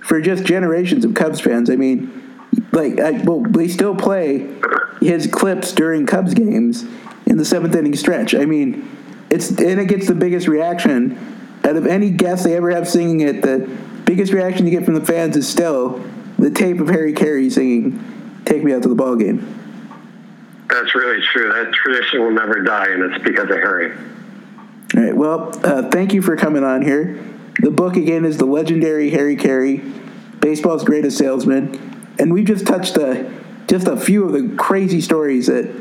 for 0.00 0.20
just 0.20 0.44
generations 0.44 1.04
of 1.06 1.14
Cubs 1.14 1.40
fans. 1.40 1.70
I 1.70 1.76
mean, 1.76 2.38
like, 2.72 3.00
I, 3.00 3.12
well, 3.22 3.42
they 3.42 3.68
still 3.68 3.96
play 3.96 4.54
his 5.00 5.26
clips 5.26 5.72
during 5.72 6.04
Cubs 6.04 6.34
games 6.34 6.84
in 7.24 7.38
the 7.38 7.44
seventh 7.44 7.74
inning 7.74 7.96
stretch. 7.96 8.34
I 8.34 8.44
mean, 8.44 8.86
it's 9.30 9.48
and 9.48 9.80
it 9.80 9.86
gets 9.86 10.06
the 10.08 10.14
biggest 10.14 10.46
reaction 10.46 11.16
out 11.64 11.76
of 11.76 11.86
any 11.86 12.10
guest 12.10 12.44
they 12.44 12.54
ever 12.54 12.70
have 12.70 12.86
singing 12.86 13.20
it. 13.22 13.40
The 13.40 13.66
biggest 14.04 14.32
reaction 14.34 14.66
you 14.66 14.70
get 14.70 14.84
from 14.84 14.94
the 14.94 15.04
fans 15.04 15.34
is 15.34 15.48
still 15.48 16.04
the 16.38 16.50
tape 16.50 16.80
of 16.80 16.88
Harry 16.88 17.14
Caray 17.14 17.48
singing 17.48 18.42
"Take 18.44 18.62
Me 18.62 18.74
Out 18.74 18.82
to 18.82 18.90
the 18.90 18.94
Ball 18.94 19.16
Game." 19.16 19.38
That's 20.68 20.94
really 20.94 21.22
true. 21.32 21.50
That 21.50 21.72
tradition 21.72 22.20
will 22.20 22.32
never 22.32 22.60
die, 22.62 22.88
and 22.90 23.10
it's 23.10 23.24
because 23.24 23.48
of 23.48 23.56
Harry. 23.56 23.96
All 24.94 25.02
right. 25.02 25.16
Well, 25.16 25.58
uh, 25.64 25.88
thank 25.88 26.12
you 26.12 26.20
for 26.20 26.36
coming 26.36 26.64
on 26.64 26.82
here. 26.82 27.18
The 27.60 27.70
book 27.70 27.96
again 27.96 28.24
is 28.26 28.36
the 28.36 28.44
legendary 28.44 29.10
Harry 29.10 29.36
Caray, 29.36 29.76
baseball's 30.40 30.84
greatest 30.84 31.16
salesman, 31.16 32.14
and 32.18 32.32
we've 32.32 32.44
just 32.44 32.66
touched 32.66 32.98
uh, 32.98 33.24
just 33.68 33.86
a 33.88 33.96
few 33.96 34.24
of 34.24 34.32
the 34.32 34.54
crazy 34.56 35.00
stories 35.00 35.46
that 35.46 35.74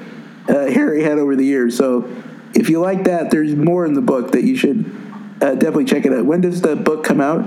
uh, 0.48 0.68
Harry 0.68 1.04
had 1.04 1.18
over 1.18 1.36
the 1.36 1.44
years. 1.44 1.76
So, 1.76 2.10
if 2.54 2.70
you 2.70 2.80
like 2.80 3.04
that, 3.06 3.32
there's 3.32 3.56
more 3.56 3.86
in 3.86 3.94
the 3.94 4.02
book 4.02 4.32
that 4.32 4.44
you 4.44 4.56
should 4.56 4.86
uh, 5.42 5.56
definitely 5.56 5.86
check 5.86 6.06
it 6.06 6.14
out. 6.14 6.26
When 6.26 6.42
does 6.42 6.62
the 6.62 6.76
book 6.76 7.04
come 7.04 7.20
out? 7.20 7.40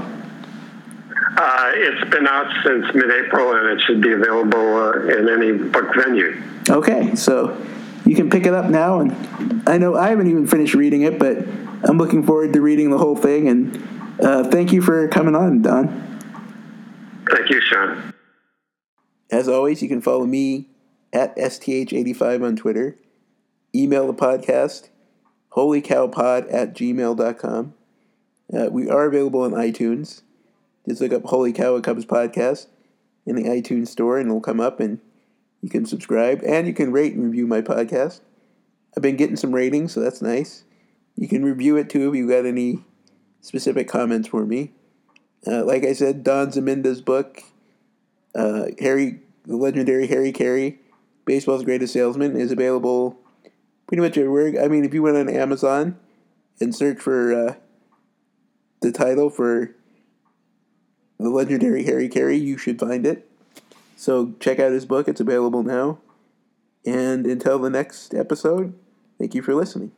Uh, 1.37 1.71
it's 1.75 2.11
been 2.11 2.27
out 2.27 2.47
since 2.65 2.87
mid-April, 2.95 3.55
and 3.55 3.79
it 3.79 3.85
should 3.87 4.03
be 4.03 4.13
available 4.13 4.77
uh, 4.77 5.19
in 5.19 5.29
any 5.29 5.53
book 5.53 5.95
venue. 5.95 6.43
Okay, 6.69 7.15
so 7.15 7.57
you 8.05 8.15
can 8.15 8.31
pick 8.31 8.47
it 8.47 8.55
up 8.55 8.71
now, 8.71 9.01
and 9.01 9.69
I 9.69 9.79
know 9.79 9.97
I 9.97 10.09
haven't 10.09 10.29
even 10.29 10.47
finished 10.47 10.75
reading 10.75 11.03
it, 11.03 11.19
but 11.19 11.39
I'm 11.89 11.99
looking 11.99 12.25
forward 12.25 12.53
to 12.53 12.61
reading 12.61 12.91
the 12.91 12.99
whole 12.99 13.17
thing. 13.17 13.49
And 13.49 14.21
uh, 14.21 14.45
thank 14.45 14.73
you 14.73 14.83
for 14.83 15.09
coming 15.09 15.35
on, 15.35 15.63
Don. 15.63 15.89
Thank 17.31 17.51
you, 17.51 17.61
Sean. 17.61 18.13
As 19.31 19.49
always, 19.49 19.83
you 19.83 19.89
can 19.89 20.01
follow 20.01 20.27
me 20.27 20.69
at 21.13 21.37
STH85 21.37 22.45
on 22.45 22.57
Twitter. 22.57 22.99
Email 23.75 24.07
the 24.07 24.15
podcast, 24.15 24.89
holycowpod 25.53 26.53
at 26.53 26.75
gmail.com. 26.75 27.75
Uh, 28.53 28.69
we 28.71 28.89
are 28.89 29.07
available 29.07 29.41
on 29.41 29.53
iTunes. 29.53 30.23
Just 30.87 31.01
look 31.01 31.13
up 31.13 31.25
Holy 31.25 31.53
Cow 31.53 31.81
Cubs 31.81 32.05
Podcast 32.05 32.67
in 33.25 33.37
the 33.37 33.45
iTunes 33.45 33.89
store 33.89 34.19
and 34.19 34.29
it'll 34.29 34.41
come 34.41 34.61
up 34.61 34.81
and 34.81 35.01
you 35.65 35.71
can 35.71 35.87
subscribe 35.87 36.43
and 36.45 36.67
you 36.67 36.75
can 36.75 36.93
rate 36.93 37.15
and 37.15 37.25
review 37.25 37.47
my 37.47 37.63
podcast. 37.63 38.21
I've 38.95 39.03
been 39.03 39.17
getting 39.17 39.37
some 39.37 39.55
ratings, 39.55 39.95
so 39.95 40.01
that's 40.01 40.21
nice. 40.21 40.65
You 41.17 41.27
can 41.27 41.43
review 41.43 41.79
it 41.79 41.89
too 41.89 42.11
if 42.11 42.15
you 42.15 42.29
got 42.29 42.45
any 42.45 42.85
specific 43.41 43.89
comments 43.89 44.29
for 44.29 44.45
me. 44.45 44.73
Uh, 45.47 45.65
like 45.65 45.83
I 45.83 45.95
said, 45.95 46.23
Don 46.23 46.49
Zminda's 46.49 47.01
book, 47.01 47.45
uh, 48.35 48.67
Harry, 48.79 49.21
the 49.47 49.57
legendary 49.57 50.07
Harry 50.09 50.33
Caray, 50.33 50.81
Baseball's 51.25 51.65
Greatest 51.65 51.95
Salesman, 51.95 52.37
is 52.37 52.53
available 52.53 53.19
pretty 53.87 54.03
much 54.03 54.19
everywhere. 54.19 54.63
I 54.63 54.69
mean, 54.69 54.85
if 54.85 54.93
you 54.93 55.03
went 55.03 55.17
on 55.17 55.31
Amazon 55.31 55.99
and 56.61 56.77
search 56.77 57.01
for 57.01 57.33
uh, 57.33 57.55
the 58.83 58.93
title 58.93 59.31
for 59.31 59.75
the 61.19 61.31
legendary 61.31 61.85
Harry 61.85 62.11
Caray, 62.11 62.37
you 62.37 62.59
should 62.59 62.79
find 62.79 63.07
it. 63.07 63.31
So 63.97 64.35
check 64.41 64.59
out 64.59 64.73
his 64.73 64.87
book, 64.87 65.09
it's 65.09 65.21
available 65.21 65.63
now. 65.63 65.99
And 66.87 67.27
until 67.27 67.59
the 67.59 67.71
next 67.71 68.15
episode, 68.15 68.75
thank 69.19 69.35
you 69.35 69.43
for 69.43 69.55
listening. 69.55 69.93